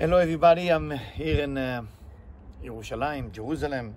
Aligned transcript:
Hello 0.00 0.16
everybody, 0.16 0.68
I'm 0.70 0.92
here 0.92 1.42
in 1.42 1.58
uh, 1.58 1.82
Jerusalem, 2.62 3.94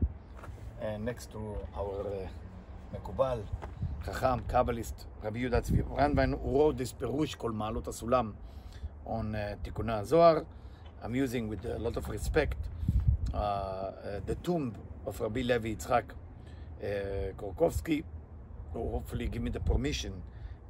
uh, 0.81 0.97
next 0.97 1.31
to 1.31 1.55
our 1.77 2.05
uh, 2.05 2.93
Mekubal, 2.93 3.41
Chacham, 4.05 4.42
Kabbalist, 4.42 5.05
Rabbi 5.24 5.39
Yehuda 5.39 5.62
Tzvi 5.62 5.81
Brandwein, 5.81 6.38
who 6.44 6.60
wrote 6.60 6.78
this 6.78 6.92
Perush 6.92 7.38
Kol 7.38 7.52
Ma'alot 7.52 7.86
HaSulam 7.86 8.34
on 9.05 9.34
uh, 9.34 9.55
Tikkunei 9.63 10.04
Zohar. 10.04 10.46
I'm 11.02 11.16
using 11.16 11.47
with 11.47 11.63
a 11.63 11.79
lot 11.79 11.96
of 11.96 12.10
respect 12.10 12.58
uh, 13.33 13.38
uh, 13.38 14.20
the 14.26 14.35
tomb 14.35 14.76
of 15.06 15.17
Rabbi 15.22 15.44
Levi 15.44 15.76
Yitzchak 15.76 16.04
uh, 16.84 16.85
Korkovsky, 17.38 18.04
who 18.73 18.91
hopefully 18.91 19.30
give 19.30 19.41
me 19.41 19.52
the 19.52 19.62
permission 19.62 20.22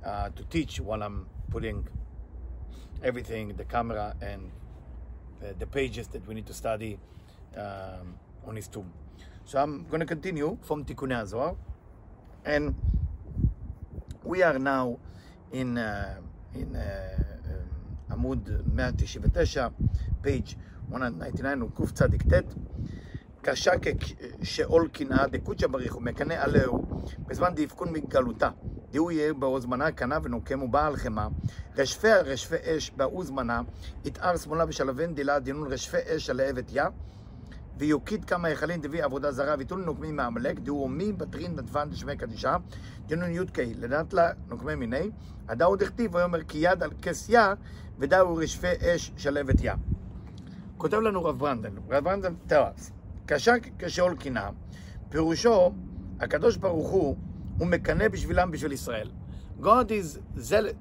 uh, 0.05 0.29
to 0.29 0.43
teach 0.43 0.79
while 0.79 1.01
I'm 1.01 1.25
putting 1.49 1.87
everything, 3.03 3.55
the 3.55 3.65
camera 3.65 4.15
and 4.21 4.51
the 5.59 5.65
pages 5.65 6.07
that 6.07 6.25
we 6.27 6.33
need 6.33 6.45
to 6.45 6.53
study 6.53 6.97
um, 7.57 8.15
on 8.47 8.55
his 8.55 8.67
tomb. 8.67 8.91
So 9.45 9.59
I'm 9.59 9.85
going 9.89 9.99
to 9.99 10.05
continue 10.05 10.57
from 10.61 10.85
Tikkunei 10.85 11.21
HaZohar, 11.21 11.55
and 12.45 12.75
we 14.23 14.41
are 14.41 14.57
now 14.57 14.97
in 15.51 15.77
uh, 15.77 16.15
in 16.55 16.75
uh, 16.75 17.23
um, 17.49 18.11
עמוד 18.11 18.49
199, 18.73 19.69
page 20.21 20.55
199, 20.89 21.67
קצ"ט. 21.75 22.43
קשה 23.43 23.71
כשאול 24.41 24.87
קנאה 24.87 25.27
דקודשא 25.27 25.67
בריך 25.67 25.97
ומקנא 25.97 26.33
עליהו 26.33 26.85
בזמן 27.27 27.55
דאבקון 27.55 27.93
מגלותה. 27.93 28.49
דהו 28.93 29.11
יהיה 29.11 29.33
בעוז 29.33 29.65
מנה 29.65 29.91
קנה 29.91 30.19
ונוקם 30.23 30.61
ובעל 30.61 30.95
חמה. 30.95 31.27
רשפי 31.77 32.07
רשפי 32.07 32.55
אש 32.65 32.91
בעוז 32.95 33.31
מנה, 33.31 33.61
יתאר 34.05 34.37
שמאלה 34.37 34.65
ושלבן 34.67 35.13
דילה 35.13 35.39
דינון 35.39 35.73
רשפי 35.73 35.97
אש 36.15 36.29
על 36.29 36.39
עבד 36.39 36.69
יה. 36.69 36.87
ויוקיד 37.77 38.25
כמה 38.25 38.47
היכלים 38.47 38.81
דבי 38.81 39.01
עבודה 39.01 39.31
זרה 39.31 39.55
ויתול 39.57 39.83
נוקמים 39.83 40.15
מעמלק 40.15 40.59
דהו 40.59 40.79
עומי 40.79 41.13
בטרין 41.13 41.51
נדבן 41.51 41.89
דשמי 41.89 42.17
קדישה 42.17 42.57
דינון 43.05 43.31
י"ק 43.31 43.59
לדעת 43.59 44.13
לה 44.13 44.31
נוקמי 44.47 44.75
מיני 44.75 45.09
הדאו 45.47 45.75
דכתיב 45.75 46.15
ויאמר 46.15 46.43
כי 46.43 46.57
יד 46.57 46.83
על 46.83 46.91
כס 47.01 47.29
יה 47.29 47.53
ודאו 47.99 48.35
רשפי 48.35 48.67
אש 48.81 49.11
של 49.17 49.37
עבד 49.37 49.61
יה. 49.61 49.75
כותב 50.77 50.97
לנו 50.97 51.23
רב 51.23 51.39
ברנדל, 51.39 51.71
רב 51.89 52.03
ברנדל 52.03 52.33
תרס, 52.47 52.91
קשה 53.25 53.53
כשאול 53.79 54.15
קנאה, 54.15 54.49
פירושו, 55.09 55.71
הקדוש 56.19 56.57
ברוך 56.57 56.89
הוא, 56.89 57.17
הוא 57.58 57.66
מקנא 57.66 58.08
בשבילם 58.08 58.50
בשביל 58.50 58.72
ישראל. 58.72 59.10
God 59.60 59.90
is 59.90 60.18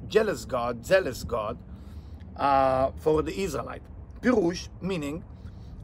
jealous 0.10 0.46
God, 0.46 0.86
zealous 0.86 1.24
God, 1.24 1.58
uh, 2.36 2.92
for 3.04 3.22
the 3.24 3.34
Israelite. 3.46 3.82
פירוש, 4.22 4.70
meaning, 4.82 5.22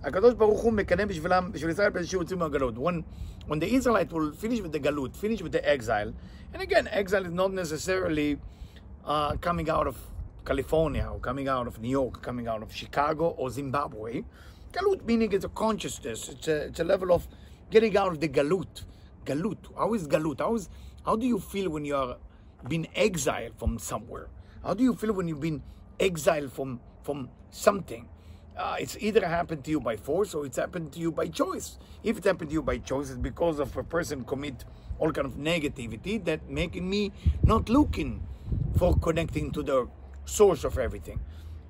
הקדוש 0.03 0.33
ברוך 0.33 0.61
הוא 0.61 0.73
מקנא 0.73 1.06
בשבילם, 1.06 1.50
בשביל 1.52 1.69
ישראל, 1.69 1.89
בשביל 1.89 2.06
שיוצאים 2.06 2.39
מהגלות. 2.39 2.75
When, 2.78 3.03
when 3.47 3.59
the 3.59 3.75
Israelite 3.75 4.11
will 4.11 4.31
finish 4.31 4.61
with 4.61 4.72
the 4.72 4.80
galut, 4.80 5.16
finish 5.16 5.42
with 5.42 5.52
the 5.52 5.69
exile, 5.69 6.14
and 6.53 6.61
again, 6.61 6.88
exile 6.88 7.25
is 7.25 7.31
not 7.31 7.52
necessarily 7.52 8.38
uh, 9.06 9.36
coming 9.42 9.69
out 9.69 9.88
of 9.88 9.95
California 10.45 11.08
or 11.11 11.19
coming 11.19 11.47
out 11.47 11.67
of 11.67 11.80
New 11.81 11.89
York, 11.89 12.22
coming 12.22 12.47
out 12.47 12.61
of 12.61 12.73
Chicago 12.73 13.25
or 13.39 13.50
Zimbabwe. 13.50 14.23
Galut 14.72 15.03
meaning 15.06 15.31
it's 15.31 15.45
a 15.45 15.50
consciousness, 15.50 16.30
it's 16.30 16.47
a, 16.47 16.58
it's 16.66 16.80
a 16.80 16.83
level 16.83 17.11
of 17.11 17.28
getting 17.72 17.95
out 17.97 18.11
of 18.14 18.19
the 18.19 18.28
galut. 18.28 18.83
Galut. 19.29 19.59
How 19.77 19.93
is 19.95 20.09
galut? 20.09 20.41
How, 20.41 20.55
is, 20.55 20.69
how 21.05 21.17
do 21.17 21.27
you 21.27 21.39
feel 21.39 21.71
when 21.71 21.84
you 21.84 21.97
are 21.97 22.17
being 22.67 22.89
exiled 22.95 23.53
from 23.59 23.79
somewhere? 23.79 24.29
How 24.65 24.75
do 24.75 24.83
you 24.83 24.95
feel 24.95 25.12
when 25.12 25.29
you've 25.29 25.41
been 25.41 25.62
exiled 26.01 26.53
from, 26.53 26.81
from 27.03 27.29
something? 27.51 28.09
Uh, 28.56 28.77
it's 28.81 28.97
either 29.01 29.25
happened 29.27 29.65
to 29.65 29.71
you 29.71 29.81
by 29.81 29.97
force 29.97 30.34
or 30.34 30.45
it's 30.45 30.56
happened 30.56 30.93
to 30.93 30.99
you 30.99 31.12
by 31.12 31.29
choice. 31.29 31.79
If 32.03 32.19
it 32.19 32.25
happened 32.25 32.51
to 32.51 32.55
you 32.55 32.62
by 32.62 32.79
choice, 32.79 33.11
it's 33.11 33.19
because 33.19 33.61
of 33.61 33.77
a 33.77 33.84
person 33.84 34.25
commit 34.25 34.65
all 34.99 35.12
kind 35.12 35.27
of 35.27 35.37
negativity 35.37 36.25
that 36.25 36.50
making 36.50 36.88
me 36.88 37.12
not 37.44 37.69
looking 37.69 38.27
for 38.77 38.97
connecting 38.97 39.53
to 39.53 39.62
the 39.62 39.88
source 40.25 40.65
of 40.65 40.78
everything. 40.78 41.21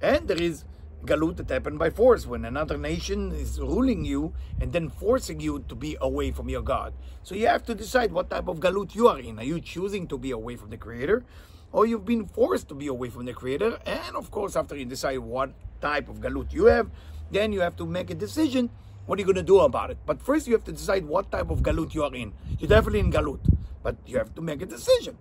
And 0.00 0.28
there 0.28 0.40
is 0.40 0.64
galut 1.04 1.36
that 1.36 1.48
happened 1.48 1.78
by 1.78 1.90
force 1.90 2.26
when 2.26 2.44
another 2.44 2.76
nation 2.76 3.32
is 3.32 3.60
ruling 3.60 4.04
you 4.04 4.32
and 4.60 4.72
then 4.72 4.88
forcing 4.88 5.40
you 5.40 5.64
to 5.68 5.74
be 5.74 5.96
away 6.00 6.30
from 6.30 6.48
your 6.48 6.62
God. 6.62 6.92
So 7.22 7.34
you 7.34 7.46
have 7.46 7.64
to 7.64 7.74
decide 7.74 8.12
what 8.12 8.30
type 8.30 8.48
of 8.48 8.58
galut 8.60 8.94
you 8.94 9.08
are 9.08 9.18
in. 9.18 9.38
Are 9.38 9.44
you 9.44 9.60
choosing 9.60 10.06
to 10.08 10.18
be 10.18 10.30
away 10.30 10.56
from 10.56 10.70
the 10.70 10.76
Creator? 10.76 11.24
Or 11.70 11.86
you've 11.86 12.06
been 12.06 12.26
forced 12.26 12.68
to 12.68 12.74
be 12.74 12.86
away 12.86 13.10
from 13.10 13.26
the 13.26 13.32
Creator? 13.32 13.78
And 13.86 14.16
of 14.16 14.30
course, 14.30 14.56
after 14.56 14.76
you 14.76 14.84
decide 14.84 15.18
what 15.18 15.50
type 15.80 16.08
of 16.08 16.20
galut 16.20 16.52
you 16.52 16.64
have, 16.66 16.90
then 17.30 17.52
you 17.52 17.60
have 17.60 17.76
to 17.76 17.86
make 17.86 18.10
a 18.10 18.14
decision. 18.14 18.70
What 19.06 19.18
are 19.18 19.20
you 19.20 19.26
going 19.26 19.36
to 19.36 19.42
do 19.42 19.60
about 19.60 19.90
it? 19.90 19.98
But 20.04 20.20
first, 20.20 20.46
you 20.46 20.54
have 20.54 20.64
to 20.64 20.72
decide 20.72 21.04
what 21.04 21.30
type 21.30 21.50
of 21.50 21.62
galut 21.62 21.94
you 21.94 22.04
are 22.04 22.14
in. 22.14 22.32
You're 22.58 22.68
definitely 22.68 23.00
in 23.00 23.12
galut, 23.12 23.40
but 23.82 23.96
you 24.06 24.18
have 24.18 24.34
to 24.34 24.42
make 24.42 24.62
a 24.62 24.66
decision. 24.66 25.16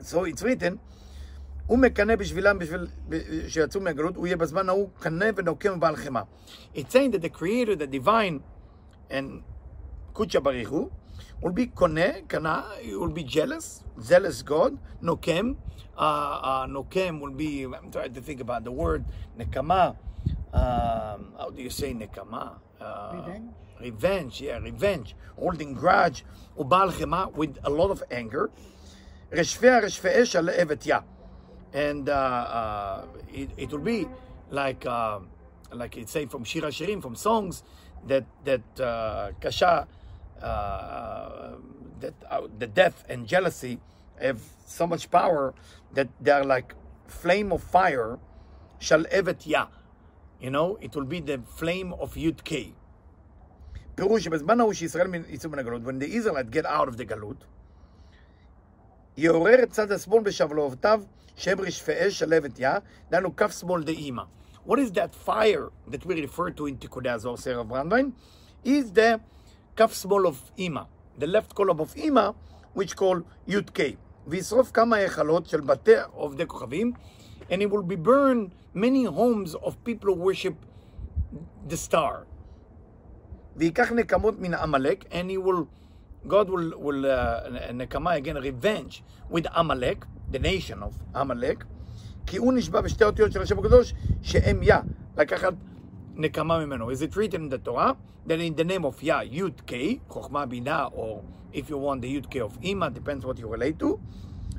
So 0.00 0.24
it's 0.24 0.42
written, 0.42 0.78
הוא 1.67 1.79
מקנא 1.79 2.15
בשבילם, 2.15 2.59
בשביל 2.59 2.87
שיצאו 3.47 3.81
מהגלות, 3.81 4.15
הוא 4.15 4.27
יהיה 4.27 4.37
בזמן 4.37 4.69
ההוא 4.69 4.89
קנא 4.99 5.29
ונוקם 5.35 5.73
ובעל 5.75 5.95
חמא. 5.95 6.21
It's 6.75 6.79
saying 6.79 7.11
that 7.11 7.21
the 7.21 7.29
creator, 7.29 7.75
the 7.75 7.87
divine, 7.87 8.39
and 9.09 9.41
קודשא 10.13 10.39
בריך 10.39 10.69
הוא, 10.69 10.89
will 11.41 11.49
be 11.49 11.65
קונה, 11.73 12.21
קנא, 12.27 12.61
will 12.81 13.17
be 13.19 13.23
jealous, 13.23 13.83
zealous 14.01 14.43
God, 14.49 14.73
נוקם, 15.01 15.53
uh, 15.95 15.99
uh, 15.99 16.65
נוקם 16.67 17.19
will 17.21 17.37
be, 17.37 17.63
I'm 17.63 17.91
trying 17.91 18.13
to 18.13 18.21
think 18.21 18.41
about 18.41 18.63
the 18.63 18.71
word, 18.71 19.03
נקמה, 19.37 19.91
um, 20.53 20.57
how 21.37 21.49
do 21.55 21.61
you 21.61 21.69
say 21.69 21.93
נקמה? 21.93 22.49
Uh, 22.81 22.83
Revenge? 23.13 23.49
Revenge, 23.79 24.41
yeah, 24.41 24.57
revenge, 24.57 25.15
holding 25.39 25.73
grudge, 25.73 26.23
ובעל 26.57 26.91
חמא, 26.91 27.25
with 27.33 27.57
a 27.63 27.69
lot 27.69 27.91
of 27.91 28.03
anger. 28.11 28.49
רשפיה 29.31 29.79
רשפי 29.79 30.23
אש 30.23 30.35
על 30.35 30.49
עבד 30.49 30.85
יה. 30.85 30.99
and 31.72 32.08
uh, 32.08 32.12
uh, 32.12 33.04
it, 33.32 33.50
it 33.56 33.70
will 33.70 33.78
be 33.78 34.08
like 34.50 34.86
uh, 34.86 35.18
like 35.72 35.96
it 35.96 36.08
say 36.08 36.26
from 36.26 36.44
Shir 36.44 36.62
Hashirim 36.62 37.02
from 37.02 37.14
songs 37.14 37.62
that 38.06 38.24
that 38.44 38.80
uh, 38.80 39.32
Kasha 39.40 39.86
uh, 40.42 40.44
uh, 40.44 41.56
that 42.00 42.14
uh, 42.30 42.42
the 42.58 42.66
death 42.66 43.04
and 43.08 43.26
jealousy 43.26 43.80
have 44.20 44.40
so 44.66 44.86
much 44.86 45.10
power 45.10 45.54
that 45.94 46.08
they 46.20 46.30
are 46.30 46.44
like 46.44 46.74
flame 47.06 47.52
of 47.52 47.62
fire 47.62 48.18
shall 48.78 49.04
evet 49.10 49.46
ya 49.46 49.66
you 50.40 50.50
know 50.50 50.76
it 50.80 50.94
will 50.94 51.04
be 51.04 51.20
the 51.20 51.38
flame 51.38 51.92
of 51.94 52.14
yud 52.14 52.44
k 52.44 52.74
when 53.96 54.18
the 55.98 56.08
Israelites 56.10 56.50
get 56.50 56.66
out 56.66 56.88
of 56.88 56.96
the 56.98 57.06
galut 57.06 57.38
יעורר 59.17 59.63
את 59.63 59.71
צד 59.71 59.91
השמאל 59.91 60.23
בשבלותיו, 60.23 61.01
שם 61.35 61.59
רשפי 61.59 61.91
אש 62.07 62.19
שלבת 62.19 62.59
יה, 62.59 62.77
דהיינו 63.11 63.35
כף 63.35 63.59
שמאל 63.59 63.83
דאימא. 63.83 64.23
What 64.67 64.77
is 64.77 64.91
that 64.91 65.27
fire 65.27 65.91
that 65.91 66.05
we 66.05 66.13
refer 66.25 66.49
to 66.57 66.65
in 66.67 66.75
תיקוני 66.79 67.09
הזוהר, 67.09 67.35
say 67.35 67.49
רב 67.49 67.69
ברנדווין? 67.69 68.11
Is 68.65 68.95
the 68.95 69.17
כף 69.75 69.93
שמאל 70.01 70.27
of 70.27 70.57
אימא, 70.57 70.81
the 71.19 71.23
left 71.23 71.55
column 71.55 71.79
of 71.79 71.95
אימא, 71.95 72.29
which 72.77 72.95
called 72.95 73.23
י"ק. 73.47 73.79
וישרוף 74.27 74.71
כמה 74.71 74.95
היכלות 74.95 75.45
של 75.45 75.61
בתי 75.61 75.91
עובדי 76.13 76.45
כוכבים, 76.47 76.91
and 77.49 77.61
it 77.61 77.71
will 77.71 77.93
be 77.93 78.07
burned 78.07 78.49
many 78.75 79.05
homes 79.05 79.55
of 79.55 79.71
people 79.83 80.07
who 80.07 80.15
worship 80.15 80.53
the 81.69 81.77
star. 81.89 82.25
ויקח 83.55 83.91
נקמות 83.91 84.39
מן 84.39 84.53
עמלק, 84.53 85.05
and 85.11 85.29
he 85.31 85.37
will 85.47 85.65
God 86.27 86.49
will, 86.49 86.71
will 86.77 87.05
uh, 87.05 87.49
נקמה 87.73 88.17
again, 88.17 88.37
revenge 88.37 89.03
with 89.29 89.47
Amalek, 89.55 90.05
the 90.31 90.39
nation 90.39 90.83
of 90.83 90.93
Amalek, 91.15 91.65
כי 92.25 92.37
הוא 92.37 92.53
נשבע 92.53 92.81
בשתי 92.81 93.03
אותיות 93.03 93.31
של 93.31 93.41
השם 93.41 93.59
הקדוש, 93.59 93.93
שהם 94.21 94.63
יה, 94.63 94.81
לקחת 95.17 95.53
נקמה 96.15 96.65
ממנו. 96.65 96.91
Is 96.91 97.01
it 97.01 97.15
written 97.15 97.35
in 97.35 97.49
the 97.49 97.57
Torah 97.57 97.95
that 98.27 98.39
in 98.39 98.55
the 98.55 98.63
name 98.63 98.85
of 98.85 99.03
יה, 99.03 99.23
י' 99.23 99.41
K, 99.67 99.73
חוכמה 100.09 100.45
בינה, 100.45 100.87
or 100.93 101.21
if 101.53 101.69
you 101.69 101.77
want 101.77 102.01
the 102.01 102.07
י' 102.07 102.21
K 102.21 102.39
of 102.39 102.57
אימא, 102.63 102.87
depends 102.93 103.25
what 103.25 103.39
you 103.39 103.47
relate 103.47 103.79
to, 103.79 103.97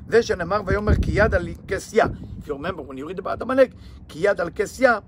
זה 0.07 0.23
שנאמר 0.23 0.61
ויאמר 0.65 0.95
כי 1.01 1.11
יד 1.13 1.33
על 1.35 1.47
כס 1.67 1.93
יה. 1.93 2.05
If 2.39 2.47
you 2.47 2.53
remember 2.53 2.81
when 2.81 2.97
you 2.97 3.07
read 3.07 3.19
about 3.19 3.41
עמלק, 3.41 3.73
כי 4.07 4.19
יד 4.19 4.41
על 4.41 4.49
כס 4.55 4.79
יה, 4.79 4.99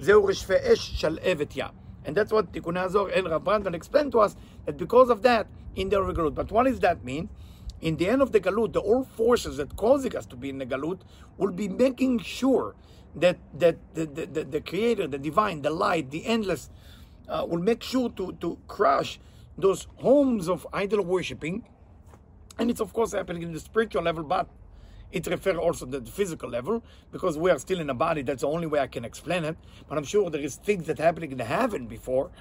זהו 0.00 0.24
רשפי 0.24 0.54
אש 0.72 1.00
שלהבת 1.00 1.56
יה. 1.56 1.68
And 2.04 2.16
that's 2.16 2.32
what 2.32 2.52
Tikkun 2.52 2.76
Hazor 2.76 3.08
and 3.14 3.28
Rav 3.28 3.44
Brandon 3.44 3.74
explained 3.74 4.12
to 4.12 4.18
us 4.20 4.34
that 4.67 4.77
because 4.77 5.09
of 5.09 5.23
that, 5.23 5.47
in 5.75 5.89
the 5.89 5.97
Galut. 5.97 6.35
But 6.35 6.51
what 6.51 6.65
does 6.65 6.79
that 6.81 7.03
mean? 7.03 7.29
In 7.81 7.97
the 7.97 8.07
end 8.09 8.21
of 8.21 8.31
the 8.31 8.39
Galut, 8.39 8.73
the 8.73 8.79
all 8.79 9.03
forces 9.03 9.57
that 9.57 9.75
causing 9.77 10.15
us 10.15 10.25
to 10.27 10.35
be 10.35 10.49
in 10.49 10.57
the 10.57 10.65
Galut 10.65 10.99
will 11.37 11.51
be 11.51 11.67
making 11.67 12.19
sure 12.19 12.75
that 13.15 13.37
that 13.53 13.77
the, 13.93 14.05
the, 14.05 14.25
the, 14.25 14.43
the 14.43 14.61
Creator, 14.61 15.07
the 15.07 15.17
Divine, 15.17 15.61
the 15.61 15.69
Light, 15.69 16.11
the 16.11 16.25
Endless, 16.25 16.69
uh, 17.29 17.45
will 17.47 17.61
make 17.61 17.81
sure 17.81 18.09
to, 18.09 18.33
to 18.41 18.57
crush 18.67 19.19
those 19.57 19.87
homes 19.97 20.49
of 20.49 20.67
idol 20.73 21.03
worshipping. 21.03 21.63
And 22.59 22.69
it's 22.69 22.81
of 22.81 22.91
course 22.93 23.13
happening 23.13 23.43
in 23.43 23.53
the 23.53 23.59
spiritual 23.59 24.03
level, 24.03 24.23
but 24.23 24.47
it 25.11 25.25
refers 25.27 25.57
also 25.57 25.85
to 25.85 25.99
the 25.99 26.11
physical 26.11 26.49
level 26.49 26.83
because 27.11 27.37
we 27.37 27.51
are 27.51 27.59
still 27.59 27.79
in 27.79 27.89
a 27.89 27.93
body. 27.93 28.23
That's 28.23 28.41
the 28.41 28.47
only 28.47 28.67
way 28.67 28.79
I 28.79 28.87
can 28.87 29.05
explain 29.05 29.45
it. 29.45 29.55
But 29.87 29.97
I'm 29.97 30.03
sure 30.03 30.29
there 30.29 30.41
is 30.41 30.55
things 30.55 30.87
that 30.87 30.97
happening 30.97 31.31
in 31.31 31.37
the 31.37 31.45
heaven 31.45 31.85
before, 31.85 32.31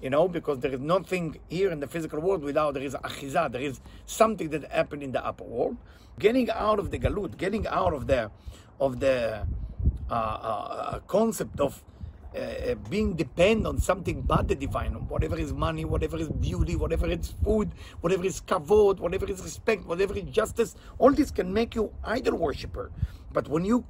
you 0.00 0.10
know, 0.10 0.28
because 0.28 0.58
there 0.60 0.72
is 0.72 0.80
nothing 0.80 1.38
here 1.48 1.70
in 1.70 1.80
the 1.80 1.86
physical 1.86 2.20
world 2.20 2.42
without 2.42 2.74
there 2.74 2.82
is 2.82 2.94
achiza. 2.94 3.50
There 3.50 3.62
is 3.62 3.80
something 4.04 4.50
that 4.50 4.70
happened 4.70 5.02
in 5.02 5.12
the 5.12 5.24
upper 5.24 5.44
world. 5.44 5.76
Getting 6.18 6.50
out 6.50 6.78
of 6.78 6.90
the 6.90 6.98
galut, 6.98 7.36
getting 7.36 7.66
out 7.66 7.92
of 7.92 8.06
the 8.06 8.30
of 8.80 9.00
the 9.00 9.46
uh, 10.10 10.14
uh, 10.14 10.98
concept 11.00 11.60
of 11.60 11.82
uh, 12.36 12.74
being 12.90 13.14
dependent 13.14 13.66
on 13.66 13.78
something 13.78 14.20
but 14.20 14.46
the 14.48 14.54
divine, 14.54 14.92
whatever 15.08 15.38
is 15.38 15.52
money, 15.52 15.84
whatever 15.84 16.18
is 16.18 16.28
beauty, 16.28 16.76
whatever 16.76 17.06
is 17.08 17.34
food, 17.42 17.70
whatever 18.02 18.24
is 18.24 18.40
kavod, 18.42 19.00
whatever 19.00 19.26
is 19.26 19.42
respect, 19.42 19.86
whatever 19.86 20.14
is 20.14 20.24
justice, 20.24 20.74
all 20.98 21.12
this 21.12 21.30
can 21.30 21.52
make 21.52 21.74
you 21.74 21.90
idol 22.04 22.36
worshiper. 22.36 22.90
But 23.32 23.48
when 23.48 23.64
you, 23.64 23.84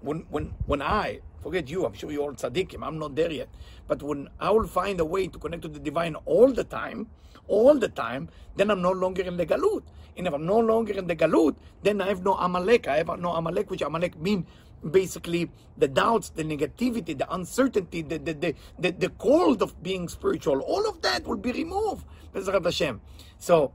when 0.00 0.26
when 0.30 0.54
when 0.66 0.80
I 0.80 1.20
forget 1.44 1.68
you, 1.68 1.84
I'm 1.86 1.94
sure 1.94 2.10
you're 2.10 2.22
all 2.22 2.32
tzaddikim. 2.32 2.82
I'm 2.86 2.98
not 2.98 3.14
there 3.14 3.30
yet. 3.30 3.48
But 3.86 4.02
when 4.02 4.28
I 4.40 4.50
will 4.50 4.66
find 4.66 4.98
a 5.00 5.04
way 5.04 5.28
to 5.28 5.38
connect 5.38 5.62
to 5.62 5.68
the 5.68 5.78
divine 5.78 6.16
all 6.26 6.50
the 6.60 6.64
time, 6.64 7.06
all 7.46 7.74
the 7.78 7.88
time, 7.88 8.28
then 8.56 8.70
I'm 8.70 8.82
no 8.82 8.90
longer 8.90 9.22
in 9.22 9.36
the 9.36 9.46
galut. 9.46 9.82
And 10.16 10.26
if 10.26 10.32
I'm 10.32 10.46
no 10.46 10.58
longer 10.58 10.94
in 10.94 11.06
the 11.06 11.16
galut, 11.16 11.54
then 11.82 12.00
I 12.00 12.08
have 12.08 12.22
no 12.24 12.34
amalek. 12.34 12.88
I 12.88 12.96
have 12.96 13.20
no 13.20 13.32
amalek, 13.32 13.70
which 13.70 13.82
amalek 13.82 14.18
mean 14.18 14.46
basically 14.90 15.50
the 15.76 15.88
doubts, 15.88 16.30
the 16.30 16.44
negativity, 16.44 17.16
the 17.16 17.28
uncertainty, 17.32 18.02
the, 18.02 18.18
the, 18.18 18.32
the, 18.32 18.54
the, 18.78 18.90
the 18.92 19.08
cold 19.10 19.62
of 19.62 19.82
being 19.82 20.08
spiritual, 20.08 20.60
all 20.60 20.88
of 20.88 21.02
that 21.02 21.26
will 21.26 21.36
be 21.36 21.52
removed. 21.52 22.04
Hashem. 22.34 23.00
So 23.38 23.72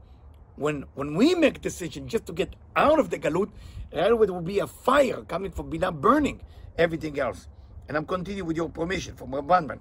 when 0.56 0.84
when 0.94 1.14
we 1.14 1.34
make 1.34 1.62
decision 1.62 2.06
just 2.06 2.26
to 2.26 2.32
get 2.32 2.54
out 2.76 2.98
of 2.98 3.10
the 3.10 3.18
galut, 3.18 3.50
there 3.90 4.14
will 4.14 4.42
be 4.42 4.58
a 4.58 4.66
fire 4.66 5.22
coming 5.26 5.50
from 5.50 5.70
Binah 5.72 5.98
burning 5.98 6.40
everything 6.76 7.18
else 7.18 7.48
And 7.89 7.97
I'm 7.97 8.05
continuing 8.05 8.47
with 8.47 8.57
your 8.57 8.69
permission 8.69 9.15
from 9.15 9.33
Rabban. 9.33 9.79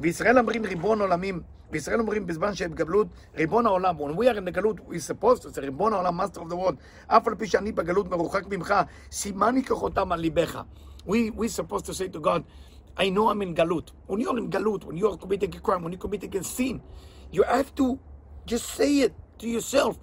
וישראל 0.00 0.38
אומרים 0.38 0.64
ריבון 0.64 1.00
עולמים, 1.00 1.42
וישראל 1.72 2.00
אומרים 2.00 2.26
בזמן 2.26 2.54
שהם 2.54 2.74
גלות, 2.74 3.06
ריבון 3.36 3.66
העולם, 3.66 3.96
when 3.98 4.16
we 4.16 4.24
are 4.24 4.36
in 4.36 4.44
the 4.44 4.50
גלות, 4.50 4.80
we 4.80 4.98
supposed 4.98 5.42
to 5.42 5.54
say, 5.54 5.60
ריבון 5.60 5.92
העולם, 5.92 6.20
master 6.20 6.38
of 6.40 6.50
the 6.50 6.56
world, 6.56 6.76
אף 7.06 7.28
על 7.28 7.34
פי 7.34 7.46
שאני 7.46 7.72
בגלות 7.72 8.10
מרוחק 8.10 8.46
ממך, 8.46 8.74
סימני 9.12 9.62
כחותם 9.62 10.12
על 10.12 10.20
ליבך. 10.20 10.62
We, 11.06 11.30
we 11.36 11.48
supposed 11.48 11.86
to 11.86 11.94
say 11.94 12.08
to 12.08 12.20
God, 12.20 12.42
I 12.98 13.10
know 13.10 13.30
I'm 13.30 13.42
in 13.42 13.54
galut. 13.54 13.90
When 14.06 14.20
you're 14.20 14.38
in 14.38 14.50
galut, 14.50 14.84
when 14.84 14.96
you're 14.96 15.16
committing 15.16 15.54
a 15.54 15.60
crime, 15.60 15.82
when 15.82 15.92
you're 15.92 16.00
committing 16.00 16.36
a 16.36 16.42
sin, 16.42 16.80
you 17.30 17.42
have 17.44 17.74
to 17.76 17.98
just 18.46 18.66
say 18.70 19.00
it 19.00 19.14
to 19.38 19.48
yourself. 19.48 19.98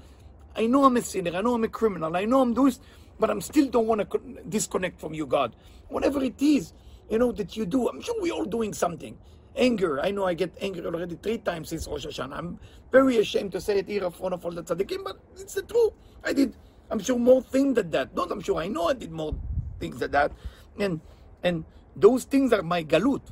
I 0.56 0.68
know 0.68 0.86
I'm 0.86 0.98
a 0.98 1.02
sinner, 1.02 1.36
I 1.36 1.42
know 1.42 1.56
I'm 1.56 1.64
a 1.64 1.68
criminal, 1.68 2.16
I 2.16 2.26
know 2.26 2.42
I'm 2.42 2.54
doing, 2.54 2.74
but 3.20 3.30
I'm 3.30 3.42
still 3.42 3.68
don't 3.68 3.88
want 3.88 4.00
to 4.10 4.20
disconnect 4.48 5.00
from 5.00 5.14
you, 5.14 5.26
God. 5.26 5.56
Whatever 5.90 6.24
it 6.24 6.42
is, 6.42 6.74
you 7.11 7.19
know, 7.19 7.33
that 7.33 7.57
you 7.57 7.67
do, 7.67 7.89
I'm 7.89 8.01
sure 8.01 8.15
we're 8.21 8.33
all 8.33 8.45
doing 8.45 8.73
something 8.73 9.17
anger. 9.57 10.01
I 10.01 10.11
know 10.11 10.25
I 10.25 10.35
get 10.35 10.57
angry 10.61 10.85
already 10.85 11.17
three 11.17 11.39
times 11.39 11.71
since 11.71 11.87
Rosh 11.87 12.07
Hashanah. 12.07 12.37
I'm 12.37 12.59
very 12.93 13.19
ashamed 13.19 13.53
to 13.53 13.61
say 13.61 13.79
it 13.79 13.89
here 13.89 14.05
in 14.05 14.11
front 14.13 14.35
of 14.35 14.45
all 14.45 14.53
the 14.53 14.63
tzaddikim, 14.63 15.05
but 15.05 15.19
it's 15.37 15.55
the 15.55 15.63
truth. 15.63 15.93
I 16.25 16.33
did, 16.33 16.55
I'm 16.91 16.99
sure, 17.01 17.19
more 17.19 17.43
things 17.43 17.75
than 17.75 17.91
that. 17.91 18.15
Not 18.15 18.31
I'm 18.31 18.41
sure, 18.41 18.59
I 18.59 18.69
know 18.69 18.89
I 18.89 18.95
did 18.95 19.11
more 19.11 19.35
things 19.81 19.99
than 19.99 20.13
that. 20.13 20.33
And, 20.79 21.01
and 21.43 21.65
those 21.97 22.25
things 22.25 22.53
are 22.53 22.63
my 22.63 22.85
galut. 22.85 23.23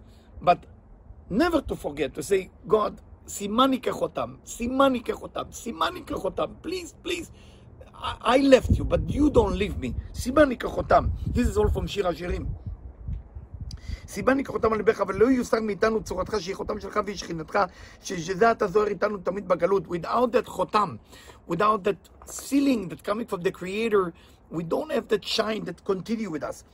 But 0.40 0.64
never 1.30 1.60
to 1.62 1.76
forget 1.76 2.14
to 2.14 2.22
say, 2.22 2.50
God, 2.66 3.00
simani 3.26 3.80
kechotam, 3.80 4.38
simani 4.44 5.02
kechotam, 5.04 5.48
simani 5.50 6.04
kechotam. 6.04 6.62
Please, 6.62 6.94
please. 7.02 7.30
I, 7.98 8.38
left 8.38 8.72
you, 8.72 8.84
but 8.84 9.08
you 9.08 9.30
don't 9.30 9.56
leave 9.56 9.78
me. 9.78 9.94
Simani 10.12 10.58
kechotam. 10.58 11.12
This 11.26 11.48
is 11.48 11.56
all 11.56 11.70
from 11.70 11.86
Shir 11.86 12.02
Hashirim. 12.02 12.46
סיבה 14.08 14.34
נקחותם 14.34 14.72
על 14.72 14.78
ליבך, 14.78 15.00
אבל 15.00 15.14
לא 15.14 15.26
יוסר 15.26 15.60
מאיתנו 15.60 16.02
צורתך, 16.02 16.40
שהיא 16.40 16.54
חותם 16.54 16.80
שלך 16.80 17.00
והיא 17.04 17.16
שכינתך, 17.16 17.58
שזה 18.02 18.50
אתה 18.50 18.66
זוהר 18.66 18.86
איתנו 18.86 19.18
תמיד 19.18 19.48
בגלות. 19.48 19.86
Without 19.86 20.32
that 20.32 20.46
חותם, 20.46 20.96
without 21.50 21.84
that 21.84 22.28
sealing 22.30 22.88
that 22.88 23.02
coming 23.02 23.26
from 23.26 23.42
the 23.42 23.50
Creator, 23.50 24.12
we 24.50 24.62
don't 24.62 24.90
have 24.90 25.08
that 25.08 25.24
shine 25.24 25.64
that 25.64 25.84
continue 25.84 26.30
with 26.30 26.42
us. 26.42 26.64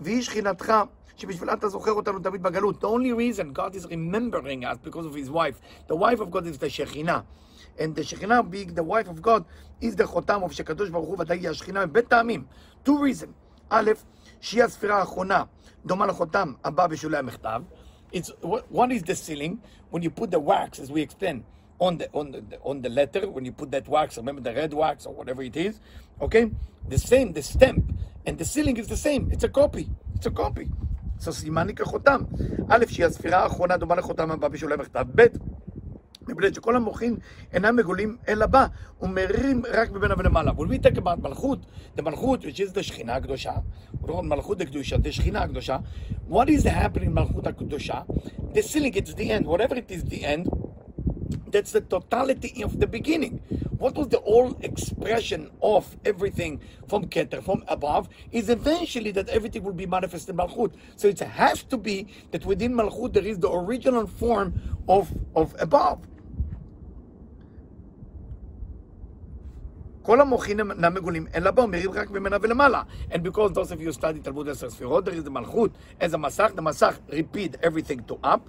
והיא 0.00 0.22
שכינתך, 0.22 0.72
שבשבילה 1.16 1.52
אתה 1.52 1.68
זוכר 1.68 1.92
אותנו 1.92 2.18
תמיד 2.18 2.42
בגלות. 2.42 2.84
The 2.84 2.86
only 2.86 3.12
reason 3.12 3.52
God 3.52 3.74
is 3.74 3.86
remembering 3.86 4.64
us 4.64 4.78
because 4.88 5.06
of 5.06 5.14
his 5.14 5.30
wife. 5.30 5.60
The 5.88 5.96
wife 5.96 6.20
of 6.20 6.30
God 6.30 6.46
is 6.46 6.58
the 6.58 6.68
שכינה. 6.68 7.20
And 7.78 7.94
the 7.96 8.02
Shekhinah 8.02 8.50
being 8.50 8.74
the 8.74 8.84
wife 8.84 9.08
of 9.08 9.20
God 9.20 9.44
is 9.80 9.96
the 9.96 10.04
Chotam 10.04 10.44
of 10.44 10.52
שקדוש 10.52 10.90
ברוך 10.90 11.08
הוא 11.08 11.16
ודאי 11.18 11.38
היא 11.38 11.48
השכינה, 11.48 11.86
מבית 11.86 12.08
טעמים. 12.08 12.44
Two 12.86 12.90
reasons. 12.90 13.32
א', 13.70 13.90
שהיא 14.40 14.64
הספירה 14.64 14.98
האחרונה, 14.98 15.42
דומה 15.85 16.05
לחותם 16.05 16.53
הבא 16.63 16.87
בשולי 16.87 17.17
המכתב. 17.17 17.61
It's, 18.13 18.31
what 18.71 18.91
is 18.91 19.03
the 19.03 19.15
sealing? 19.15 19.59
When 19.91 20.01
you 20.01 20.09
put 20.09 20.31
the 20.31 20.39
wax, 20.39 20.79
as 20.79 20.91
we 20.91 21.01
explain, 21.01 21.43
on 21.79 21.97
the, 21.99 22.07
on 22.19 22.31
the, 22.31 22.41
on 22.63 22.81
the 22.81 22.89
letter, 22.89 23.29
when 23.29 23.45
you 23.45 23.51
put 23.51 23.69
that 23.71 23.87
wax, 23.87 24.17
remember 24.17 24.41
the 24.41 24.53
red 24.53 24.73
wax 24.73 25.05
or 25.05 25.13
whatever 25.13 25.41
it 25.43 25.55
is, 25.55 25.79
okay? 26.21 26.51
The 26.87 26.97
same, 26.97 27.33
the 27.33 27.43
stamp, 27.43 27.83
and 28.25 28.37
the 28.37 28.45
sealing 28.45 28.77
is 28.77 28.87
the 28.87 28.97
same. 28.97 29.29
It's 29.31 29.43
a 29.43 29.49
copy. 29.49 29.89
It's 30.15 30.25
a 30.25 30.31
copy. 30.31 30.67
So 31.19 31.31
סימני 31.31 31.73
כחותם. 31.75 32.21
א', 32.69 32.85
שהיא 32.87 33.05
הספירה 33.05 33.43
האחרונה 33.43 33.77
דומה 33.77 33.95
לחותם 33.95 34.31
הבא 34.31 34.47
בשולי 34.47 34.73
המכתב. 34.73 35.05
ב', 35.15 35.25
מפני 36.28 36.54
שכל 36.54 36.76
המוחין 36.76 37.16
אינם 37.52 37.76
מגולים 37.76 38.16
אלא 38.28 38.46
בה, 38.46 38.66
ומרירים 39.02 39.62
רק 39.72 39.90
ממנה 39.90 40.14
ולמעלה. 40.18 40.52
Talk 40.52 40.98
about 40.98 41.22
מלכות, 41.22 41.58
the 41.96 42.02
מלכות, 42.02 42.44
which 42.44 42.60
is 42.60 42.74
the 42.74 42.82
שכינה 42.82 43.14
הקדושה, 43.14 43.52
מלכות 44.22 44.60
הקדושה, 44.60 44.96
שכינה 45.10 45.42
הקדושה, 45.42 45.76
what 46.30 46.46
is 46.48 46.66
happening 46.66 47.04
in 47.04 47.10
מלכות 47.10 47.46
הקדושה? 47.46 48.00
The 48.52 48.62
ceiling, 48.62 48.94
it's 48.94 49.14
the 49.14 49.30
end, 49.30 49.46
whatever 49.46 49.74
it 49.74 49.90
is 49.90 50.04
the 50.04 50.24
end, 50.24 50.48
that's 51.54 51.72
the 51.72 51.80
totality 51.80 52.62
of 52.64 52.80
the 52.80 52.86
beginning. 52.86 53.34
What 53.78 53.94
was 53.96 54.08
the 54.08 54.20
whole 54.20 54.56
expression 54.62 55.50
of 55.62 55.96
everything 56.04 56.60
from 56.88 57.04
Keter, 57.06 57.42
from 57.44 57.64
above, 57.68 58.08
is 58.32 58.48
eventually 58.48 59.12
that 59.12 59.28
everything 59.28 59.62
will 59.62 59.78
be 59.84 59.86
manifested 59.86 60.30
in 60.30 60.36
Malchut. 60.36 60.72
So 60.96 61.06
it 61.08 61.20
has 61.20 61.62
to 61.64 61.76
be 61.76 62.08
that 62.32 62.44
within 62.44 62.72
Malchut 62.74 63.12
there 63.12 63.24
is 63.24 63.38
the 63.38 63.50
original 63.50 64.06
form 64.06 64.48
of, 64.88 65.12
of 65.36 65.54
above. 65.58 65.98
כל 70.03 70.21
המוחין 70.21 70.59
אינם 70.59 70.93
מגולים, 70.93 71.25
אלא 71.35 71.51
בו 71.51 71.67
מרים 71.67 71.91
רק 71.91 72.11
ממנה 72.11 72.37
ולמעלה. 72.41 72.81
And 73.11 73.17
because 73.17 73.51
those 73.53 73.71
of 73.71 73.81
you 73.81 73.99
study 73.99 74.19
תלמוד 74.23 74.49
עשר 74.49 74.69
ספירות, 74.69 75.07
there 75.07 75.11
is 75.11 75.27
the 75.27 75.29
מלכות 75.29 75.71
as 76.01 76.13
a 76.13 76.17
מסך, 76.17 76.51
the 76.55 76.61
מסך 76.61 76.99
repeat 77.09 77.65
everything 77.65 78.11
to 78.11 78.25
up. 78.25 78.39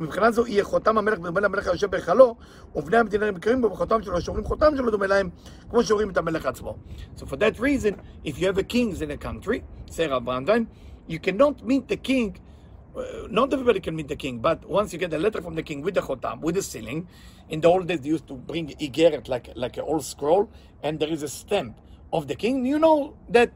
מבחינה 0.00 0.30
זו 0.30 0.46
יהיה 0.46 0.64
חותם 0.64 0.98
המלך 0.98 1.18
בדומה 1.18 1.40
למלך 1.40 1.66
היושב 1.66 1.90
בהיכלו, 1.90 2.36
ובני 2.74 2.96
המדינה 2.96 3.30
מכירים 3.30 3.60
בו 3.60 3.70
בחותם 3.70 4.02
שלו, 4.02 4.20
שאומרים 4.20 4.44
חותם 4.44 4.76
שלו 4.76 4.90
דומה 4.90 5.06
להם, 5.06 5.30
כמו 5.70 5.82
שאומרים 5.82 6.10
את 6.10 6.16
המלך 6.16 6.46
עצמו. 6.46 6.76
So 7.16 7.20
for 7.20 7.36
that 7.36 7.60
reason, 7.60 7.94
if 8.24 8.38
you 8.38 8.46
have 8.46 8.58
a 8.58 8.62
king 8.62 9.02
in 9.02 9.10
a 9.10 9.16
country, 9.16 9.62
say 9.90 10.06
Rav 10.08 10.22
Brandwein, 10.22 10.66
you 11.08 11.18
cannot 11.18 11.64
meet 11.64 11.88
the 11.88 11.96
king 11.96 12.40
uh, 12.96 13.02
not 13.30 13.52
everybody 13.52 13.80
can 13.80 13.94
meet 13.94 14.08
the 14.08 14.16
king, 14.16 14.38
but 14.38 14.68
once 14.68 14.92
you 14.92 14.98
get 14.98 15.12
a 15.12 15.18
letter 15.18 15.40
from 15.40 15.54
the 15.54 15.62
king 15.62 15.80
with 15.82 15.94
the 15.94 16.00
chotam, 16.00 16.40
with 16.40 16.56
the 16.56 16.62
sealing, 16.62 17.06
in 17.48 17.60
the 17.60 17.68
old 17.68 17.86
days 17.86 18.00
they 18.00 18.08
used 18.08 18.26
to 18.26 18.34
bring 18.34 18.68
igeret, 18.68 19.28
like, 19.28 19.50
like 19.54 19.76
an 19.76 19.84
old 19.84 20.04
scroll, 20.04 20.50
and 20.85 20.99
there 21.01 21.09
is 21.09 21.23
a 21.23 21.29
stamp 21.29 21.77
of 22.13 22.29
the 22.29 22.35
king, 22.35 22.65
you 22.65 22.79
know 22.79 23.15
that 23.29 23.51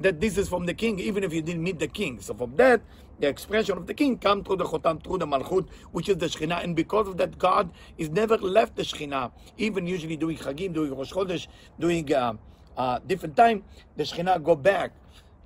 that 0.00 0.20
this 0.20 0.38
is 0.38 0.48
from 0.48 0.66
the 0.66 0.74
king, 0.74 1.00
even 1.00 1.24
if 1.24 1.34
you 1.34 1.42
didn't 1.42 1.64
meet 1.64 1.80
the 1.80 1.88
king. 1.88 2.20
So 2.20 2.34
from 2.34 2.56
that, 2.56 2.82
the 3.20 3.28
expression 3.28 3.78
of 3.78 3.88
the 3.88 3.94
king 3.94 4.18
come 4.18 4.44
through 4.44 4.58
the 4.58 4.64
chotam, 4.64 5.04
through 5.04 5.18
the 5.18 5.26
malchut, 5.26 5.68
which 5.92 6.08
is 6.08 6.18
the 6.18 6.26
shechina, 6.28 6.64
and 6.64 6.76
because 6.76 7.08
of 7.08 7.18
that, 7.18 7.38
God 7.38 7.72
is 7.98 8.10
never 8.10 8.38
left 8.38 8.76
the 8.76 8.84
shechina, 8.84 9.32
even 9.58 9.86
usually 9.88 10.16
doing 10.16 10.38
chagim, 10.38 10.74
doing 10.74 10.96
Rosh 10.96 11.12
Chodesh, 11.12 11.48
doing 11.80 12.14
uh, 12.14 12.34
uh, 12.78 13.00
different 13.08 13.36
time, 13.36 13.64
the 13.96 14.04
shechina 14.04 14.42
go 14.42 14.56
back, 14.56 14.92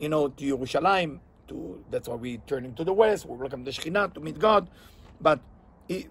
you 0.00 0.10
know, 0.10 0.28
to 0.28 0.56
Yerushalayim, 0.58 1.20
to 1.48 1.84
that's 1.90 2.08
why 2.08 2.16
we 2.16 2.38
turn 2.46 2.74
to 2.74 2.84
the 2.84 2.94
west. 2.94 3.26
We 3.26 3.36
welcome 3.36 3.64
the 3.64 3.72
Shekhinah 3.72 4.14
to 4.14 4.20
meet 4.20 4.38
God, 4.38 4.68
but 5.20 5.40
he, 5.88 6.08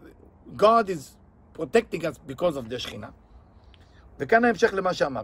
God 0.58 0.90
is 0.90 1.18
protecting 1.54 2.06
us 2.06 2.20
because 2.20 2.58
of 2.58 2.70
the 2.70 2.78
Shekhinah. 2.78 3.14
וכאן 4.24 4.46
ההמשך 4.46 4.74
למה 4.74 4.94
שאמר. 4.94 5.22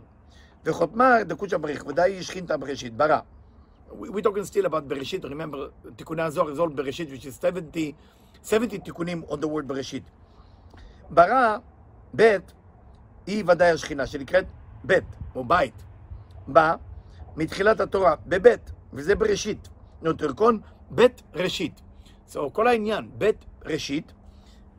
וחותמה 0.65 1.23
דקות 1.23 1.53
הבריך, 1.53 1.87
ודאי 1.87 2.11
היא 2.11 2.21
שכינתה 2.21 2.57
בראשית, 2.57 2.97
ברא. 2.97 3.19
We're 3.91 4.23
talking 4.23 4.51
still 4.51 4.65
about 4.65 4.81
בראשית, 4.87 5.25
remember, 5.25 5.89
תיקוני 5.95 6.21
הזוהר 6.21 6.53
is 6.53 6.57
all 6.57 6.73
בראשית, 6.75 7.09
which 7.09 7.25
is 7.25 7.41
70, 7.41 7.91
70 8.43 8.79
תיקונים 8.79 9.23
on 9.29 9.33
the 9.33 9.45
word 9.45 9.65
בראשית. 9.67 10.03
ברא, 11.09 11.57
ב', 12.15 12.37
היא 13.27 13.43
ודאי 13.47 13.71
השכינה, 13.71 14.07
שנקראת 14.07 14.45
ב', 14.85 14.93
או 15.35 15.43
בית. 15.43 15.83
בא, 16.47 16.75
מתחילת 17.35 17.79
התורה, 17.79 18.15
בבית, 18.27 18.71
וזה 18.93 19.15
בראשית. 19.15 19.69
נוטרקון 20.01 20.59
בית 20.89 21.21
ראשית. 21.35 21.81
So 22.31 22.39
כל 22.53 22.67
העניין, 22.67 23.09
בית 23.17 23.45
ראשית, 23.65 24.13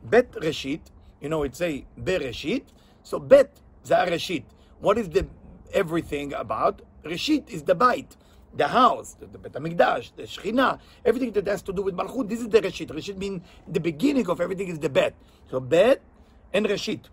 בית 0.03 0.35
ראשית, 0.35 0.89
you 1.21 1.25
know, 1.25 1.51
it's 1.51 1.57
a 1.57 1.85
בראשית, 1.97 2.71
so 3.05 3.19
בית 3.19 3.61
זה 3.83 3.97
הראשית. 3.97 4.43
What 4.81 4.97
is 4.97 5.09
the 5.09 5.25
everything 5.73 6.33
about? 6.33 6.81
Reshit 7.03 7.49
is 7.49 7.63
the 7.63 7.75
bite, 7.75 8.15
the 8.55 8.67
house, 8.67 9.15
the, 9.19 9.25
the 9.25 9.37
Bet 9.37 9.53
HaMikdash, 9.53 10.11
the 10.15 10.23
Shechina, 10.23 10.79
everything 11.05 11.31
that 11.31 11.47
has 11.47 11.61
to 11.63 11.73
do 11.73 11.81
with 11.81 11.95
Malchut. 11.95 12.29
This 12.29 12.41
is 12.41 12.49
the 12.49 12.61
Reshit. 12.61 12.87
Reshit 12.87 13.17
means 13.17 13.41
the 13.67 13.79
beginning 13.79 14.29
of 14.29 14.39
everything 14.39 14.67
is 14.67 14.79
the 14.79 14.89
Bet. 14.89 15.13
So 15.49 15.59
Bet 15.59 16.01
and 16.53 16.65
Reshit. 16.65 17.09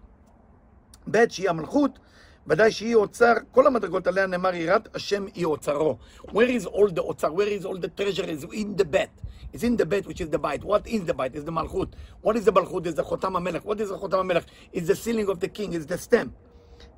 Bet 1.06 1.30
שהיא 1.30 1.48
המלכות, 1.48 1.98
ודאי 2.46 2.72
שהיא 2.72 2.94
אוצר, 2.94 3.32
כל 3.52 3.66
המדרגות 3.66 4.06
עליה 4.06 4.26
נאמר 4.26 4.54
יראת 4.54 4.96
השם 4.96 5.26
היא 5.34 5.44
אוצרו. 5.44 5.96
Where 6.26 6.48
is 6.48 6.66
all 6.66 6.88
the 6.88 7.00
אוצר? 7.00 7.28
Where 7.28 7.48
is 7.48 7.64
all 7.64 7.78
the 7.78 7.88
treasure? 7.88 8.24
is 8.24 8.44
in 8.44 8.76
the 8.76 8.84
bet. 8.84 9.10
It's 9.52 9.62
in 9.62 9.76
the 9.76 9.86
bet 9.86 10.06
which 10.06 10.20
is 10.20 10.28
the 10.28 10.38
bite. 10.38 10.62
What 10.62 10.86
is 10.86 11.04
the 11.04 11.14
bite? 11.14 11.34
Is 11.34 11.44
the 11.44 11.52
malchut. 11.52 11.88
What 12.20 12.36
is 12.36 12.44
the 12.44 12.52
malchut? 12.52 12.86
Is 12.86 12.94
the 12.94 13.02
chotam 13.02 13.32
HaMelech. 13.32 13.64
What 13.64 13.80
is 13.80 13.88
the 13.88 13.96
chotam 13.96 14.30
HaMelech? 14.30 14.44
Is 14.72 14.86
the 14.86 14.96
sealing 14.96 15.28
of 15.28 15.40
the 15.40 15.48
king. 15.48 15.72
Is 15.72 15.86
the 15.86 15.96
stamp. 15.96 16.34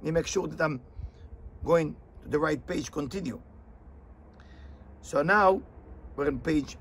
Me 0.03 0.11
make 0.11 0.27
sure 0.27 0.47
that 0.49 0.61
I'm 0.61 0.81
going 1.65 1.95
to 2.23 2.29
the 2.29 2.39
right 2.39 2.65
page. 2.67 2.91
Continue. 2.91 3.41
So 5.03 5.23
now 5.23 5.63
we're 6.17 6.29
on 6.29 6.39
page 6.41 6.77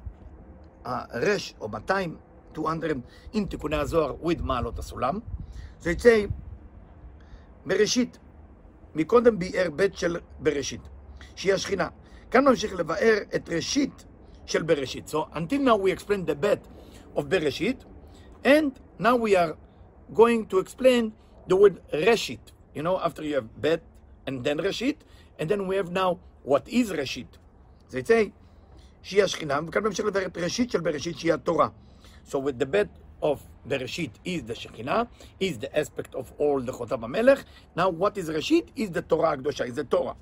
uh, 0.86 1.06
רש 1.14 1.54
או 1.62 1.70
200, 1.70 2.18
200, 2.58 3.02
עם 3.34 3.46
תיקוני 3.46 3.76
הזוהר 3.76 4.16
with 4.24 4.42
מעלות 4.42 4.80
הסולם. 4.80 5.20
So 5.82 5.84
it 5.84 6.02
say, 6.02 6.32
בראשית, 7.66 8.20
מקודם 8.96 9.40
ביאר 9.40 9.70
בית 9.76 9.96
של 9.96 10.20
בראשית, 10.40 10.82
שהיא 11.36 11.54
השכינה. 11.54 11.88
כאן 12.32 12.46
ממשיך 12.46 12.74
לבאר 12.74 13.18
את 13.36 13.50
ראשית 13.50 14.06
של 14.46 14.64
בראשית. 14.64 15.08
So 15.08 15.18
until 15.34 15.60
now 15.60 15.76
we 15.76 15.92
explained 15.92 16.28
the 16.28 16.36
bed 16.36 16.68
of 17.16 17.22
בראשית, 17.22 17.86
and 18.46 18.80
now 19.00 19.16
we 19.16 19.36
are 19.36 19.56
going 20.14 20.46
to 20.50 20.60
explain 20.60 21.12
the 21.48 21.56
word 21.56 21.80
ראשית. 21.94 22.52
You 22.80 22.84
know, 22.84 22.98
after 22.98 23.24
you 23.26 23.36
have 23.36 23.50
bed 23.60 23.82
and 24.26 24.42
then 24.42 24.58
ראשית, 24.58 25.04
and 25.38 25.50
then 25.50 25.68
we 25.68 25.76
have 25.76 25.92
now 25.92 26.18
what 26.46 26.66
is 26.70 26.92
ראשית. 26.92 27.38
זה 27.90 28.00
יצא 28.00 28.24
שהיא 29.02 29.24
השכינה, 29.24 29.60
וכאן 29.68 29.84
בהמשך 29.84 30.06
לבאר 30.06 30.26
את 30.26 30.38
ראשית 30.38 30.72
של 30.72 30.82
בראשית 30.82 31.18
שהיא 31.18 31.34
התורה. 31.34 31.70
So 32.26 32.40
with 32.40 32.58
the 32.58 32.66
bed 32.66 32.88
of 33.22 33.40
Bereshit 33.68 34.12
is 34.24 34.44
the 34.44 34.54
Shekhinah, 34.54 35.08
is 35.42 35.58
the 35.60 35.78
aspect 35.78 36.16
of 36.16 36.32
all 36.38 36.62
the 36.62 36.72
Chotav 36.72 37.02
HaMelech. 37.02 37.44
Now 37.76 37.90
what 37.90 38.18
is 38.18 38.30
Reshit? 38.30 38.68
Is 38.78 38.92
the 38.92 39.02
Torah 39.02 39.34
הקדושה, 39.34 39.66
is 39.68 39.76
the 39.76 39.84
Torah. 39.84 40.16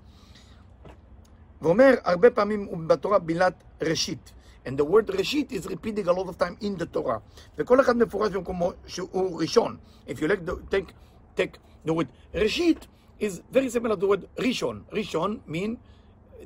ואומר 1.61 1.93
הרבה 2.03 2.31
פעמים 2.31 2.87
בתורה 2.87 3.19
בילת 3.19 3.63
ראשית. 3.81 4.33
And 4.65 4.79
the 4.79 4.83
word 4.83 5.11
ראשית 5.11 5.51
is 5.51 5.67
repeating 5.67 6.07
a 6.07 6.11
lot 6.11 6.27
of 6.27 6.39
time 6.39 6.57
in 6.61 6.75
the 6.81 6.87
Torah. 6.97 7.19
וכל 7.57 7.81
אחד 7.81 7.97
מפורש 7.97 8.31
במקומו 8.31 8.71
שהוא 8.87 9.41
ראשון. 9.41 9.77
If 10.07 10.21
you 10.21 10.27
like 10.27 10.45
to 10.47 10.55
take, 10.71 10.93
take 11.35 11.59
the 11.86 11.92
word 11.92 12.08
ראשית, 12.34 12.86
is 13.20 13.42
very 13.50 13.68
similar 13.68 13.96
to 13.96 14.00
the 14.00 14.06
word 14.06 14.26
ראשון. 14.38 14.84
ראשון 14.92 15.40
mean 15.46 15.78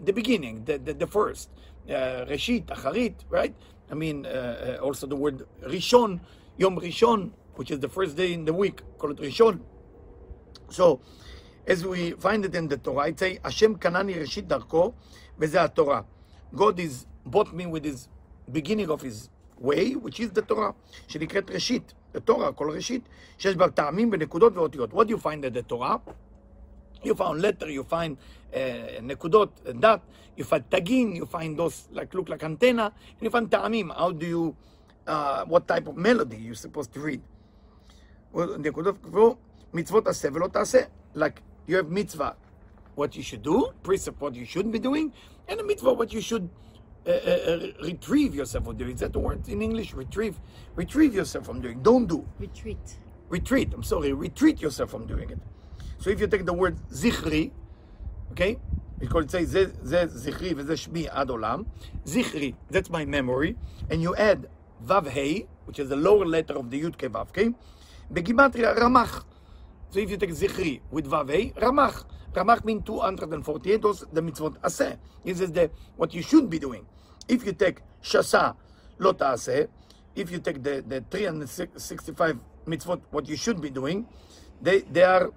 the 0.04 0.12
beginning, 0.12 0.64
the, 0.64 0.78
the, 0.78 0.92
the 0.92 1.06
first. 1.06 1.48
Uh, 1.88 2.26
ראשית, 2.26 2.72
אחרית, 2.72 3.24
right? 3.30 3.54
I 3.90 3.94
mean, 3.94 4.26
uh, 4.26 4.78
uh, 4.80 4.84
also 4.84 5.06
the 5.06 5.16
word 5.16 5.44
ראשון, 5.62 6.18
יום 6.58 6.78
ראשון, 6.78 7.30
which 7.54 7.70
is 7.70 7.78
the 7.80 7.88
first 7.88 8.16
day 8.16 8.32
in 8.32 8.44
the 8.44 8.52
week, 8.52 8.82
call 8.98 9.10
it 9.10 9.20
ראשון. 9.20 9.60
So, 10.70 11.00
as 11.66 11.84
we 11.84 12.12
find 12.12 12.44
it 12.44 12.54
in 12.54 12.68
the 12.68 12.76
Torah, 12.76 13.08
it 13.08 13.18
say, 13.18 13.38
השם 13.44 13.74
קנני 13.74 14.14
ראשית 14.14 14.48
דרכו, 14.48 14.92
וזה 15.38 15.64
התורה. 15.64 16.02
God 16.54 16.78
is 16.78 17.06
bought 17.24 17.52
me 17.52 17.66
with 17.66 17.84
his 17.84 18.08
beginning 18.52 18.90
of 18.90 19.02
his 19.02 19.28
way, 19.58 19.94
which 19.94 20.20
is 20.20 20.30
the 20.32 20.42
Torah, 20.42 20.72
שנקראת 21.08 21.50
ראשית, 21.50 21.94
the 22.14 22.20
Torah, 22.30 22.52
כל 22.52 22.70
ראשית, 22.70 23.08
שיש 23.38 23.56
בה 23.56 23.70
טעמים 23.70 24.10
ונקודות 24.12 24.56
ואותיות. 24.56 24.92
What 24.92 25.04
do 25.04 25.10
you 25.10 25.18
find 25.18 25.44
in 25.44 25.52
the 25.52 25.62
Torah? 25.72 25.98
You 27.04 27.14
found 27.14 27.40
letter, 27.40 27.68
you 27.68 27.84
find 27.84 28.16
uh, 28.52 28.56
נקודות, 29.02 29.60
דת, 29.80 30.00
you 30.38 30.42
find 30.42 30.62
תגים, 30.68 31.12
you 31.16 31.26
find 31.26 31.58
those 31.58 31.88
like 31.92 32.14
look 32.14 32.28
like 32.28 32.42
antenna, 32.42 32.92
and 33.18 33.22
you 33.22 33.30
find 33.30 33.50
טעמים. 33.50 33.90
How 33.90 34.10
do 34.10 34.26
you, 34.26 34.54
uh, 35.06 35.44
what 35.44 35.68
type 35.68 35.86
of 35.86 35.96
melody 35.96 36.36
you're 36.36 36.54
supposed 36.54 36.92
to 36.94 37.00
read? 37.00 37.20
Well, 38.32 38.58
נקודות 38.58 38.98
קבעו, 38.98 39.36
מצוות 39.74 40.06
עשה 40.06 40.28
ולא 40.32 40.46
תעשה. 40.48 40.78
Like 41.14 41.40
you 41.68 41.76
have 41.76 41.90
mitzvah, 41.90 42.34
what 42.96 43.14
you 43.14 43.22
should 43.22 43.42
do, 43.42 43.72
precept 43.82 44.20
what 44.20 44.34
you 44.34 44.44
shouldn't 44.44 44.72
be 44.72 44.78
doing, 44.78 45.12
and 45.48 45.60
a 45.60 45.62
mitzvah 45.62 45.92
what 45.92 46.12
you 46.12 46.20
should 46.20 46.48
uh, 47.07 47.11
uh, 47.11 47.67
retrieve 47.81 48.35
yourself 48.35 48.65
from 48.65 48.77
doing. 48.77 48.93
Is 48.93 48.99
that 48.99 49.13
the 49.13 49.19
word 49.19 49.47
in 49.47 49.61
English? 49.61 49.93
Retrieve, 49.93 50.39
retrieve 50.75 51.13
yourself 51.15 51.45
from 51.45 51.61
doing. 51.61 51.81
Don't 51.81 52.07
do. 52.07 52.27
Retreat. 52.39 52.97
Retreat. 53.29 53.73
I'm 53.73 53.83
sorry. 53.83 54.13
Retreat 54.13 54.61
yourself 54.61 54.91
from 54.91 55.07
doing 55.07 55.29
it. 55.29 55.39
So 55.97 56.09
if 56.09 56.19
you 56.19 56.27
take 56.27 56.45
the 56.45 56.53
word 56.53 56.77
zichri, 56.89 57.51
okay, 58.31 58.59
because 58.99 59.25
it 59.25 59.31
say 59.31 59.45
ze 59.45 59.65
zichri 59.65 60.53
shmi 60.53 61.09
ad 61.13 61.29
olam. 61.29 61.65
Zichri. 62.05 62.55
That's 62.69 62.89
my 62.89 63.05
memory, 63.05 63.55
and 63.89 64.01
you 64.01 64.15
add 64.15 64.47
vav 64.85 65.07
hey, 65.07 65.47
which 65.65 65.79
is 65.79 65.89
the 65.89 65.95
lower 65.95 66.25
letter 66.25 66.53
of 66.57 66.69
the 66.69 66.81
yud 66.81 66.97
kevav, 66.97 67.31
vav 67.31 67.53
ke, 67.53 67.55
begimatria 68.13 68.77
ramach. 68.77 69.23
So 69.91 69.99
if 69.99 70.09
you 70.09 70.15
take 70.15 70.29
Zichri 70.31 70.79
with 70.89 71.05
Vavei, 71.05 71.53
Ramach. 71.55 72.05
Ramach 72.33 72.63
means 72.63 72.83
248 72.85 73.81
those 73.81 74.05
the 74.13 74.21
mitzvot 74.21 74.57
aseh. 74.61 74.97
This 75.25 75.41
is 75.41 75.51
the 75.51 75.69
what 75.97 76.13
you 76.13 76.21
should 76.21 76.49
be 76.49 76.59
doing. 76.59 76.85
If 77.27 77.45
you 77.45 77.51
take 77.51 77.81
Shasa 78.01 78.55
Lot 78.99 79.19
aseh, 79.19 79.67
if 80.15 80.31
you 80.31 80.39
take 80.39 80.63
the, 80.63 80.81
the 80.87 81.03
365 81.11 82.39
mitzvot, 82.65 83.01
what 83.11 83.27
you 83.27 83.35
should 83.35 83.59
be 83.59 83.69
doing, 83.69 84.07
they 84.61 84.79
they 84.79 85.03
are 85.03 85.29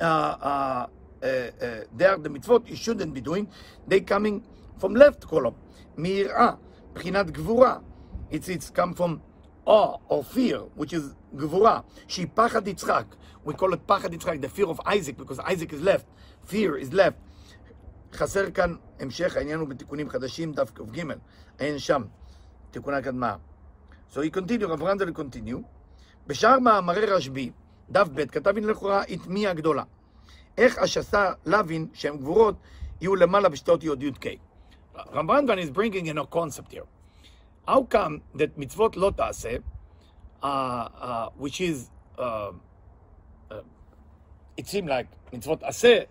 uh, 0.00 0.04
uh, 0.04 0.86
uh, 1.20 1.26
uh, 1.26 1.50
they 1.96 2.04
are 2.04 2.18
the 2.18 2.28
mitzvot 2.28 2.68
you 2.70 2.76
shouldn't 2.76 3.12
be 3.12 3.20
doing. 3.20 3.48
They 3.88 4.02
coming 4.02 4.44
from 4.78 4.94
left 4.94 5.26
column. 5.26 5.56
Mir'ah, 5.98 6.58
Prinat 6.94 7.32
Gvura. 7.32 7.82
It's 8.30 8.48
it's 8.48 8.70
come 8.70 8.94
from 8.94 9.20
awe 9.64 9.98
or 10.08 10.22
fear, 10.22 10.58
which 10.76 10.92
is 10.92 11.16
גבורה, 11.36 11.80
שהיא 12.08 12.26
פחד 12.34 12.68
יצחק. 12.68 13.04
We 13.46 13.50
call 13.50 13.72
it 13.72 13.80
פחד 13.86 14.14
יצחק, 14.14 14.34
the 14.40 14.58
fear 14.58 14.66
of 14.66 14.80
Isaac, 14.86 15.16
because 15.18 15.38
Isaac 15.38 15.72
is 15.72 15.82
left, 15.82 16.06
fear 16.50 16.76
is 16.82 16.92
left. 16.92 17.18
חסר 18.12 18.50
כאן 18.50 18.74
המשך, 19.00 19.36
העניין 19.36 19.60
הוא 19.60 19.68
בתיקונים 19.68 20.08
חדשים, 20.08 20.52
דף 20.52 20.70
כ"ג, 20.74 21.02
אין 21.60 21.78
שם, 21.78 22.02
תיקוני 22.70 22.96
הקדמה. 22.96 23.36
So 24.12 24.16
he 24.16 24.36
continue, 24.36 24.66
רב 24.66 24.82
רנדל 24.82 25.08
continue. 25.08 25.62
בשאר 26.26 26.58
מאמרי 26.58 27.06
רשב"י, 27.06 27.50
דף 27.90 28.08
ב', 28.14 28.24
כתב 28.24 28.56
הנה 28.56 28.66
לכאורה 28.66 29.02
את 29.02 29.26
מי 29.26 29.46
הגדולה. 29.46 29.82
איך 30.58 30.78
השסה 30.78 31.32
להבין 31.46 31.86
שהן 31.92 32.16
גבורות 32.16 32.56
יהיו 33.00 33.16
למעלה 33.16 33.48
בשתות 33.48 33.84
י' 33.84 33.88
י' 34.00 34.12
ק'. 34.12 34.26
Rambanvan 34.96 35.58
is 35.58 35.70
bringing 35.70 36.06
in 36.06 36.18
a 36.18 36.26
concept 36.26 36.72
here. 36.72 36.86
How 37.68 37.82
come 37.82 38.22
that 38.34 38.58
mitzvot 38.58 38.96
לא 38.96 39.12
תעשה, 39.16 39.56
which 41.37 41.61
is, 41.61 41.89
uh, 42.17 42.51
uh, 43.51 43.61
it 44.57 44.67
seemed 44.67 44.89
like 44.89 45.07
mitzvot 45.31 45.63
עשה 45.63 46.05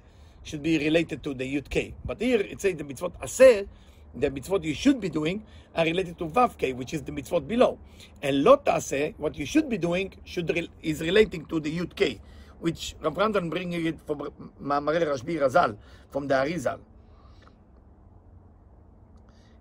should 0.45 0.63
be 0.63 0.79
related 0.79 1.23
to 1.23 1.35
the 1.35 1.45
yud 1.45 1.69
k. 1.69 1.95
But 2.05 2.21
here 2.21 2.41
it 2.41 2.61
says 2.61 2.77
the 2.77 2.85
mitzvot 2.85 3.13
עשה, 3.21 3.67
the 4.15 4.31
mitzvot 4.31 4.65
you 4.65 4.75
should 4.75 5.01
be 5.01 5.09
doing 5.09 5.45
are 5.75 5.85
related 5.85 6.19
to 6.19 6.27
vav 6.27 6.57
k, 6.57 6.73
which 6.73 6.95
is 6.95 7.03
the 7.03 7.13
mitzvot 7.13 7.47
below. 7.47 7.79
And 8.23 8.45
לא 8.45 8.57
תעשה, 8.65 9.15
what 9.19 9.37
you 9.37 9.47
should 9.47 9.69
be 9.69 9.79
doing, 9.79 10.13
should 10.25 10.51
re- 10.51 10.71
is 10.83 11.01
relating 11.01 11.45
to 11.47 11.61
the 11.61 11.79
yud 11.79 11.95
k, 11.95 12.21
which 12.61 12.95
Rav 13.01 13.15
Randan 13.15 13.51
bringing 13.51 13.87
it 13.87 14.01
from 14.07 14.23
מאמרי 14.61 14.99
רשב"י 14.99 15.39
רז"ל, 15.39 15.75
from 16.13 16.29
the 16.29 16.35
Arizal. 16.35 16.79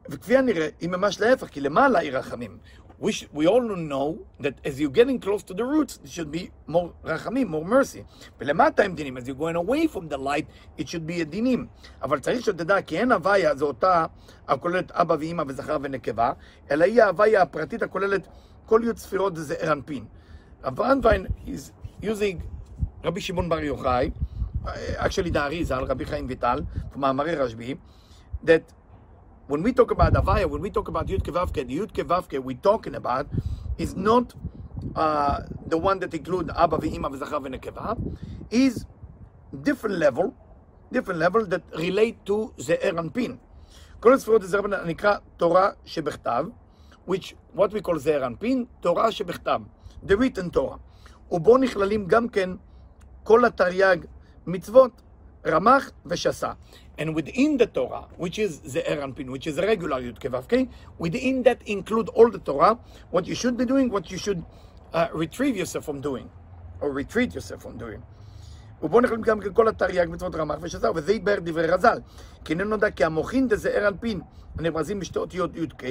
וכפי 0.09 0.38
הנראה, 0.38 0.67
היא 0.81 0.89
ממש 0.89 1.19
להפך, 1.19 1.47
כי 1.47 1.61
למעלה 1.61 1.99
היא 1.99 2.11
רחמים. 2.11 2.57
We, 2.98 3.12
sh- 3.12 3.28
we 3.32 3.46
all 3.46 3.62
know 3.62 4.18
that 4.40 4.54
as 4.64 4.80
you're 4.80 4.96
getting 5.00 5.18
close 5.18 5.42
to 5.42 5.54
the 5.54 5.64
roots, 5.64 5.98
there 5.98 6.10
should 6.10 6.30
be 6.30 6.50
more 6.68 6.92
רחמים, 7.04 7.48
more 7.48 7.64
mercy. 7.64 8.04
ולמטה 8.40 8.82
הם 8.82 8.94
דינים, 8.94 9.16
as 9.16 9.20
you're 9.20 9.34
going 9.34 9.56
away 9.56 9.86
from 9.88 10.08
the 10.08 10.18
light, 10.18 10.46
it 10.78 10.88
should 10.88 11.06
be 11.06 11.20
a 11.20 11.24
דינים. 11.24 11.66
אבל 12.02 12.20
צריך 12.20 12.44
שתדע 12.44 12.82
כי 12.82 12.98
אין 12.98 13.12
הוויה 13.12 13.54
זו 13.54 13.66
אותה 13.66 14.06
הכוללת 14.48 14.90
אבא 14.90 15.16
ואימא 15.18 15.44
וזכר 15.48 15.76
ונקבה, 15.82 16.32
אלא 16.70 16.84
היא 16.84 17.02
ההוויה 17.02 17.42
הפרטית 17.42 17.82
הכוללת 17.82 18.28
כל 18.66 18.80
י' 18.84 18.96
ספירות 18.96 19.36
זה 19.36 19.72
אנפין. 19.72 20.04
רב 20.64 20.80
רנדווין 20.80 21.26
is 21.46 21.70
using 22.02 22.42
רבי 23.04 23.20
שמעון 23.20 23.48
בר 23.48 23.58
יוחאי, 23.58 24.10
actually 24.98 25.30
the 25.32 25.68
Arizal, 25.68 25.84
רבי 25.88 26.04
חיים 26.04 26.26
ויטל, 26.28 26.60
מאמרי 26.96 27.34
רשב"י, 27.34 27.74
that 28.44 28.72
when 29.46 29.62
we 29.62 29.72
talk 29.72 29.90
about 29.90 30.14
Avaya, 30.14 30.48
when 30.48 30.62
we 30.62 30.70
talk 30.70 30.88
about 30.88 31.06
Yud 31.06 31.22
Kevavke, 31.22 31.66
the 31.66 31.78
Yud 31.78 31.92
Kevavke 31.92 32.38
we're 32.42 32.56
talking 32.56 32.94
about 32.94 33.26
is 33.76 33.94
not 33.94 34.32
uh, 34.96 35.40
the 35.66 35.76
one 35.76 35.98
that 35.98 36.14
include 36.14 36.50
Abba 36.56 36.78
ve'ima 36.78 37.10
ve'zachar 37.10 37.40
ve'nekeva, 37.44 37.98
is 38.50 38.86
different 39.62 39.96
level, 39.98 40.34
different 40.90 41.20
level 41.20 41.44
that 41.46 41.62
relate 41.76 42.24
to 42.26 42.52
זעיר 42.58 42.98
אנפין. 42.98 43.36
כל 44.00 44.14
הספירות 44.14 44.42
זעיר 44.42 44.66
נקרא 44.86 45.16
תורה 45.36 45.70
שבכתב, 45.84 46.46
which, 47.08 47.34
what 47.56 47.70
we 47.72 47.80
call 47.82 47.96
זעיר 47.96 48.26
אנפין, 48.26 48.64
תורה 48.80 49.12
שבכתב, 49.12 49.60
the 50.06 50.12
written 50.12 50.56
Torah. 50.56 50.78
ובו 51.30 51.58
נכללים 51.58 52.06
גם 52.06 52.28
כן 52.28 52.50
כל 53.22 53.44
התרי"ג 53.44 53.98
מצוות, 54.46 55.02
רמ"ח 55.46 55.90
ושסה. 56.06 56.52
And 56.96 57.14
within 57.14 57.56
the 57.56 57.66
Torah, 57.66 58.06
which 58.16 58.38
is 58.38 58.60
the 58.60 58.82
Eranpin, 58.82 59.30
which 59.30 59.46
is 59.46 59.58
regular 59.58 60.00
Yud 60.00 60.18
Kevavke, 60.20 60.68
within 60.98 61.42
that 61.42 61.60
include 61.66 62.08
all 62.10 62.30
the 62.30 62.38
Torah, 62.38 62.78
what 63.10 63.26
you 63.26 63.34
should 63.34 63.56
be 63.56 63.64
doing, 63.64 63.90
what 63.90 64.10
you 64.10 64.18
should 64.18 64.44
uh, 64.92 65.08
retrieve 65.12 65.56
yourself 65.56 65.84
from 65.84 66.00
doing, 66.00 66.30
or 66.80 66.92
retreat 66.92 67.34
yourself 67.34 67.62
from 67.62 67.76
doing. 67.78 68.02
ובו 68.82 69.00
נכללים 69.00 69.22
גם 69.22 69.40
כן 69.40 69.52
כל 69.52 69.68
התרי"ג 69.68 70.08
מצוות 70.10 70.34
רמ"ח 70.34 70.58
ושזר, 70.60 70.92
וזה 70.94 71.12
יתבהר 71.12 71.40
דברי 71.40 71.66
רז"ל. 71.66 71.98
כי 72.44 72.52
איננו 72.52 72.70
נודע 72.70 72.90
כי 72.90 73.04
המוחין 73.04 73.48
דזעיר 73.48 73.88
אנפין 73.88 74.20
הנברזים 74.58 75.00
בשתי 75.00 75.18
אותיות 75.18 75.56
י"ק, 75.56 75.82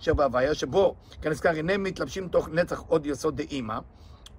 אשר 0.00 0.14
בהוויה, 0.14 0.54
שבו, 0.54 0.94
כנזכר, 1.22 1.50
הנה 1.50 1.76
מתלבשים 1.76 2.28
תוך 2.28 2.48
נצח 2.48 2.80
עוד 2.88 3.06
יסוד 3.06 3.36
דאימא. 3.36 3.78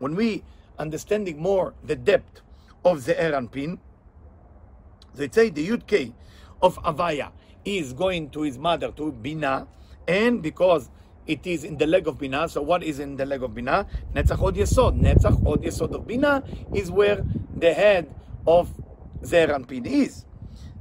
When 0.02 0.16
we 0.16 0.42
understanding 0.80 1.40
more 1.40 1.74
the 1.88 1.96
depth 1.96 2.42
of 2.86 3.06
the 3.06 3.16
Eranpin, 3.20 3.78
They 5.18 5.30
say 5.30 5.50
the 5.50 5.68
Yud 5.68 6.14
of 6.62 6.78
Avaya 6.84 7.32
is 7.64 7.94
going 7.94 8.30
to 8.32 8.42
his 8.42 8.58
mother, 8.58 8.92
to 8.92 9.12
Bina, 9.12 9.68
and 10.08 10.42
because 10.42 10.90
it 11.28 11.46
is 11.48 11.64
in 11.64 11.78
the 11.78 11.88
leg 11.88 12.08
of 12.08 12.20
Bina, 12.20 12.48
so 12.48 12.62
what 12.62 12.84
is 12.84 13.00
in 13.00 13.18
the 13.18 13.26
leg 13.26 13.42
of 13.42 13.56
Bina? 13.56 13.88
Netzach 14.14 14.42
Od 14.42 14.56
Yesod. 14.56 15.00
Netzach 15.02 15.46
Od 15.46 15.64
Yesod 15.64 15.94
of 15.96 16.06
Bina 16.06 16.44
is 16.74 16.92
where 16.92 17.26
the 17.58 17.74
head 17.74 18.14
of 18.46 18.70
Zer 19.26 19.48
Anpin 19.48 19.88
is. 19.88 20.26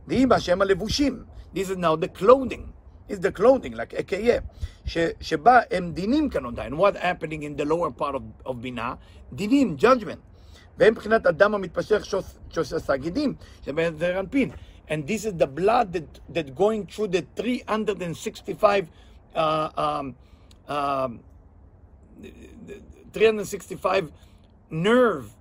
Levushim. 0.07 1.25
This 1.55 1.71
is 1.71 1.77
now 1.79 1.97
the 1.97 2.09
clothing. 2.09 2.73
Is 3.09 3.21
the 3.21 3.33
clothing, 3.33 3.73
like 3.73 3.91
Ekeye. 3.91 4.43
Sheba 4.87 5.67
em 5.71 5.95
dinim 5.95 6.31
kanodai. 6.31 6.67
And 6.67 6.79
what's 6.79 6.99
happening 6.99 7.43
in 7.43 7.57
the 7.57 7.65
lower 7.65 7.91
part 7.91 8.15
of, 8.15 8.23
of 8.45 8.61
Bina? 8.61 8.99
Dinim, 9.35 9.77
judgment. 9.77 10.21
והם 10.78 10.94
מבחינת 10.94 11.26
אדם 11.26 11.56
המתפשך 11.56 12.06
שעושה 12.50 12.96
גידים, 12.98 13.34
שבהם 13.66 13.98
זה 13.98 14.18
רנפין. 14.18 14.52
And 14.90 15.06
this 15.06 15.26
is 15.26 15.34
the 15.34 15.46
blood 15.46 15.94
that, 15.94 16.20
that 16.34 16.56
going 16.56 16.88
through 16.88 17.10
the 17.10 17.24
365 17.36 18.90
uh, 19.36 19.70
um, 19.78 20.16
um, 20.68 21.20
365 23.14 24.12
nerve 24.72 25.36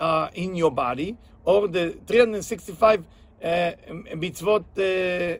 uh, 0.00 0.28
in 0.34 0.54
your 0.54 0.70
body, 0.70 1.16
or 1.44 1.68
the 1.68 1.98
365 2.06 3.04
uh, 3.42 3.72
mitzvot 4.14 4.64
uh, 4.78 5.38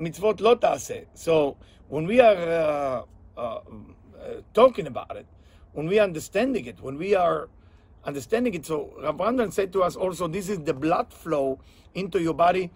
mitzvot 0.00 0.40
lo 0.40 0.54
ta'aseh. 0.54 1.06
So 1.14 1.56
when 1.88 2.06
we 2.06 2.20
are 2.20 3.04
uh, 3.36 3.60
uh, 4.28 4.28
uh, 4.28 4.40
talking 4.52 4.86
about 4.86 5.16
it, 5.16 5.26
when 5.72 5.86
we 5.86 5.98
are 5.98 6.04
understanding 6.04 6.66
it, 6.66 6.78
when 6.80 6.98
we 6.98 7.14
are 7.14 7.48
understanding 8.04 8.52
it, 8.54 8.66
so 8.66 8.92
Rav 9.02 9.16
Brandon 9.16 9.50
said 9.50 9.72
to 9.72 9.82
us 9.82 9.96
also, 9.96 10.28
this 10.28 10.48
is 10.48 10.60
the 10.60 10.74
blood 10.74 11.12
flow 11.12 11.58
into 11.94 12.20
your 12.20 12.34
body 12.34 12.70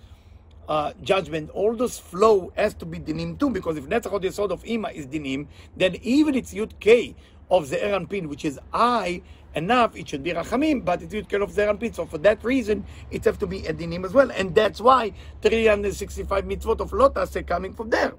uh, 0.69 0.93
judgment, 1.01 1.49
all 1.49 1.75
those 1.75 1.97
flow 1.97 2.51
has 2.55 2.73
to 2.75 2.85
be 2.85 2.99
dinim 2.99 3.37
too, 3.39 3.49
because 3.49 3.75
if 3.75 3.85
Netzach 3.89 4.21
the 4.21 4.31
sword 4.31 4.51
of 4.51 4.63
Ima 4.65 4.89
is 4.89 5.07
dinim, 5.07 5.47
then 5.75 5.95
even 6.03 6.35
it's 6.35 6.53
Yud 6.53 6.79
K 6.79 7.15
of 7.49 7.69
the 7.69 7.77
Eranpin, 7.77 8.27
which 8.27 8.45
is 8.45 8.59
I 8.71 9.23
enough, 9.55 9.95
it 9.95 10.07
should 10.07 10.21
be 10.21 10.31
Rachamim, 10.31 10.85
but 10.85 11.01
it's 11.01 11.13
Yud 11.13 11.27
K 11.27 11.37
of 11.37 11.55
the 11.55 11.63
Eranpin. 11.63 11.95
So 11.95 12.05
for 12.05 12.19
that 12.19 12.43
reason, 12.43 12.85
it 13.09 13.25
has 13.25 13.37
to 13.37 13.47
be 13.47 13.65
a 13.65 13.73
dinim 13.73 14.05
as 14.05 14.13
well. 14.13 14.29
And 14.31 14.53
that's 14.53 14.79
why 14.79 15.13
365 15.41 16.45
mitzvot 16.45 16.79
of 16.79 16.93
Lotus 16.93 17.35
are 17.35 17.43
coming 17.43 17.73
from 17.73 17.89
there. 17.89 18.13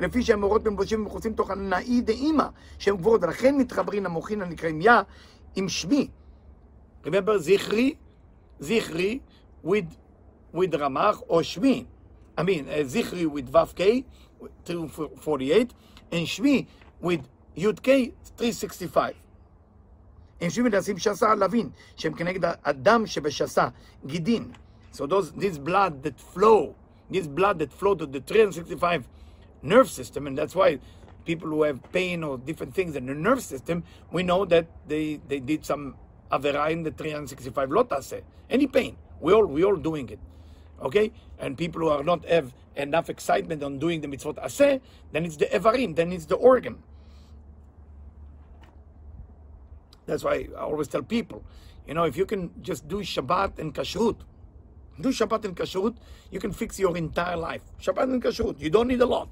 לפי 0.00 0.22
שהמורות 0.22 0.66
מבושים 0.66 1.00
ומכוסים 1.00 1.32
תוך 1.32 1.50
הנאי 1.50 2.00
דאימא, 2.00 2.46
שהם 2.78 2.96
גבורות, 2.96 3.22
ולכן 3.22 3.56
מתחברים 3.56 4.06
המוחין 4.06 4.42
הנקראים 4.42 4.80
יה 4.80 5.02
עם 5.56 5.68
שמי. 5.68 6.08
Remember, 7.04 7.36
זכרי, 7.36 7.94
זכרי, 8.60 9.18
with 9.64 9.96
with 10.52 10.72
Ramach 10.72 11.22
or 11.28 11.42
Shmi. 11.42 11.86
I 12.36 12.42
mean, 12.42 12.68
uh, 12.68 12.84
Zichri 12.84 13.26
with 13.26 13.52
K, 13.74 14.04
248, 14.64 15.74
and 16.12 16.26
Shmi 16.26 16.66
with 17.00 17.82
K, 17.82 18.12
365. 18.36 19.14
הם 20.40 20.50
שוב 20.50 20.68
מנסים 20.68 20.98
שסה 20.98 21.34
להבין 21.34 21.70
שהם 21.96 22.14
כנגד 22.14 22.52
הדם 22.64 23.06
שבשסה, 23.06 23.68
גידין. 24.06 24.52
So 24.92 25.06
those, 25.06 25.32
this 25.32 25.58
blood 25.58 26.02
that 26.02 26.20
flow, 26.20 26.74
this 27.10 27.26
blood 27.26 27.58
that 27.58 27.72
flow 27.72 27.94
to 27.94 28.06
the 28.06 28.20
365 28.20 29.08
nerve 29.62 29.90
system, 29.90 30.26
and 30.26 30.36
that's 30.36 30.54
why 30.54 30.78
people 31.24 31.48
who 31.48 31.62
have 31.62 31.80
pain 31.92 32.22
or 32.24 32.38
different 32.38 32.74
things 32.74 32.96
in 32.96 33.06
the 33.06 33.14
nerve 33.14 33.42
system, 33.42 33.84
we 34.12 34.22
know 34.22 34.44
that 34.46 34.66
they, 34.86 35.20
they 35.28 35.40
did 35.40 35.64
some 35.64 35.94
avera 36.32 36.70
in 36.70 36.82
the 36.82 36.90
365 36.90 37.68
lotase. 37.68 38.22
Any 38.48 38.66
pain. 38.66 38.96
We 39.20 39.32
all, 39.32 39.46
we 39.46 39.64
all 39.64 39.76
doing 39.76 40.08
it 40.08 40.20
okay? 40.82 41.12
And 41.38 41.56
people 41.56 41.82
who 41.82 41.88
are 41.88 42.02
not 42.02 42.24
have 42.26 42.52
enough 42.76 43.10
excitement 43.10 43.62
on 43.62 43.78
doing 43.78 44.00
the 44.00 44.08
mitzvot 44.08 44.42
aseh, 44.42 44.80
then 45.12 45.24
it's 45.24 45.36
the 45.36 45.46
evarim, 45.46 45.96
then 45.96 46.12
it's 46.12 46.26
the 46.26 46.36
organ. 46.36 46.82
That's 50.06 50.24
why 50.24 50.48
I 50.56 50.60
always 50.60 50.88
tell 50.88 51.02
people, 51.02 51.44
you 51.86 51.94
know, 51.94 52.04
if 52.04 52.16
you 52.16 52.24
can 52.24 52.50
just 52.62 52.88
do 52.88 52.98
Shabbat 52.98 53.58
and 53.58 53.74
Kashrut, 53.74 54.16
do 55.00 55.10
Shabbat 55.10 55.44
and 55.44 55.56
Kashrut, 55.56 55.96
you 56.30 56.40
can 56.40 56.52
fix 56.52 56.78
your 56.78 56.96
entire 56.96 57.36
life. 57.36 57.62
Shabbat 57.80 58.04
and 58.04 58.22
Kashrut, 58.22 58.58
you 58.60 58.70
don't 58.70 58.88
need 58.88 59.00
a 59.00 59.06
lot 59.06 59.28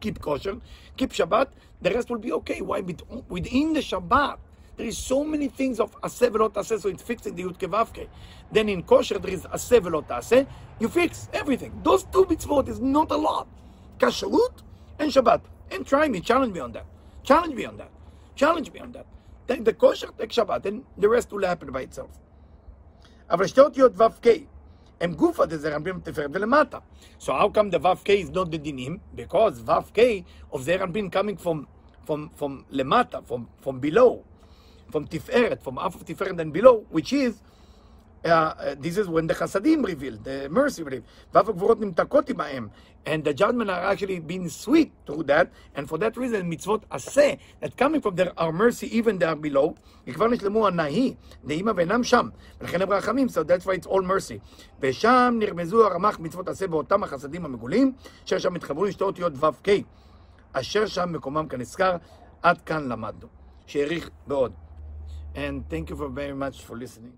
Keep 0.00 0.20
kosher, 0.20 0.56
keep 0.96 1.12
Shabbat, 1.12 1.48
the 1.80 1.90
rest 1.90 2.10
will 2.10 2.18
be 2.18 2.32
okay. 2.32 2.60
Why? 2.60 2.80
Within 3.28 3.72
the 3.72 3.80
Shabbat, 3.80 4.38
there 4.76 4.86
is 4.86 4.98
so 4.98 5.22
many 5.22 5.48
things 5.48 5.78
of 5.78 5.98
aseh 6.00 6.30
velot 6.30 6.54
aseh, 6.54 6.80
so 6.80 6.88
it's 6.88 7.02
fixing 7.02 7.36
the 7.36 7.44
yud 7.44 7.58
kevavke. 7.58 8.08
Then 8.50 8.68
in 8.68 8.82
kosher 8.82 9.18
there 9.18 9.32
is 9.32 9.42
aseh 9.42 9.80
velot 9.80 10.06
aseh, 10.08 10.46
you 10.80 10.88
fix 10.88 11.28
everything. 11.32 11.78
Those 11.84 12.04
two 12.04 12.24
mitzvot 12.24 12.68
is 12.68 12.80
not 12.80 13.10
a 13.10 13.16
lot. 13.16 13.46
Kashrut 13.98 14.62
and 14.98 15.12
Shabbat. 15.12 15.42
And 15.70 15.86
try 15.86 16.08
me, 16.08 16.20
challenge 16.20 16.52
me 16.52 16.60
on 16.60 16.72
that. 16.72 16.86
Challenge 17.22 17.54
me 17.54 17.64
on 17.64 17.76
that. 17.76 17.90
Challenge 18.34 18.72
me 18.72 18.80
on 18.80 18.92
that. 18.92 19.06
Take 19.46 19.64
the 19.64 19.72
kosher, 19.72 20.08
take 20.18 20.30
Shabbat, 20.30 20.64
and 20.66 20.84
the 20.98 21.08
rest 21.08 21.30
will 21.32 21.46
happen 21.46 21.70
by 21.70 21.82
itself. 21.82 22.10
אבל 23.30 23.46
שתי 23.46 23.60
אותיות 23.60 23.92
ו"ק 23.96 24.26
הם 25.00 25.14
גופה 25.14 25.46
דזרנפין 25.46 25.98
תפארת 26.02 26.30
ולמטה. 26.32 26.78
So 27.20 27.24
how 27.24 27.48
come 27.54 27.70
the 27.70 27.78
ו"ק 27.78 28.08
is 28.10 28.30
not 28.30 28.50
the 28.50 28.58
dinim? 28.58 28.98
Because 29.16 29.60
ו"ק 29.64 29.98
of 30.52 30.60
זרנפין 30.60 31.08
coming 31.10 31.36
from, 31.36 31.66
from, 32.06 32.28
from 32.38 32.64
למטה, 32.70 33.18
from, 33.26 33.46
from 33.64 33.80
below 33.80 34.22
from 34.92 35.06
Tiferet, 35.06 35.62
from 35.62 35.76
half 35.76 35.94
of 35.94 36.04
Tiferet 36.04 36.38
and 36.38 36.52
below, 36.52 36.84
which 36.90 37.12
is, 37.12 37.40
uh, 38.25 38.29
uh, 38.29 38.75
this 38.79 38.97
is 38.97 39.07
when 39.07 39.27
the 39.27 39.33
Chasadim 39.33 39.85
revealed, 39.85 40.23
the 40.23 40.49
mercy 40.49 40.83
revealed. 40.83 41.03
And 43.05 43.23
the 43.23 43.33
judgment 43.33 43.69
are 43.69 43.83
actually 43.91 44.19
being 44.19 44.49
sweet 44.49 44.91
through 45.05 45.23
that, 45.23 45.49
and 45.75 45.87
for 45.87 45.97
that 45.99 46.17
reason, 46.17 46.51
mitzvot 46.51 46.83
aseh, 46.91 47.37
that 47.61 47.77
coming 47.77 48.01
from 48.01 48.15
there 48.15 48.33
are 48.37 48.51
mercy 48.51 48.95
even 48.97 49.17
there 49.17 49.35
below, 49.35 49.75
כבר 50.13 50.27
נשלמו 50.27 50.67
הנהי, 50.67 51.15
נעימה 51.43 51.71
ואינם 51.75 52.03
שם, 52.03 52.29
so 53.29 53.43
that's 53.43 53.65
why 53.65 53.73
it's 53.75 53.87
all 53.87 54.01
mercy. 54.01 54.39
ושם 54.81 55.35
נרמזו 55.39 55.85
הרמ"ח 55.87 56.19
מצוות 56.19 56.49
עשה 56.49 56.67
באותם 56.67 57.03
החסדים 57.03 57.45
המגולים, 57.45 57.91
אשר 58.25 58.37
שם 58.37 58.55
התחברו 58.55 58.85
לשתי 58.85 59.03
אותיות 59.03 59.33
ו"ק, 59.43 59.67
אשר 60.53 60.85
שם 60.85 61.11
מקומם 61.11 61.47
כנזכר, 61.47 61.97
עד 62.41 62.61
כאן 62.61 62.87
למדנו. 62.87 63.27
שהעריך 63.67 64.09
מאוד. 64.27 64.51
And 65.35 65.69
thank 65.69 65.89
you 65.89 65.95
for 65.95 66.09
very 66.09 66.33
much 66.33 66.63
for 66.63 66.75
listening. 66.75 67.17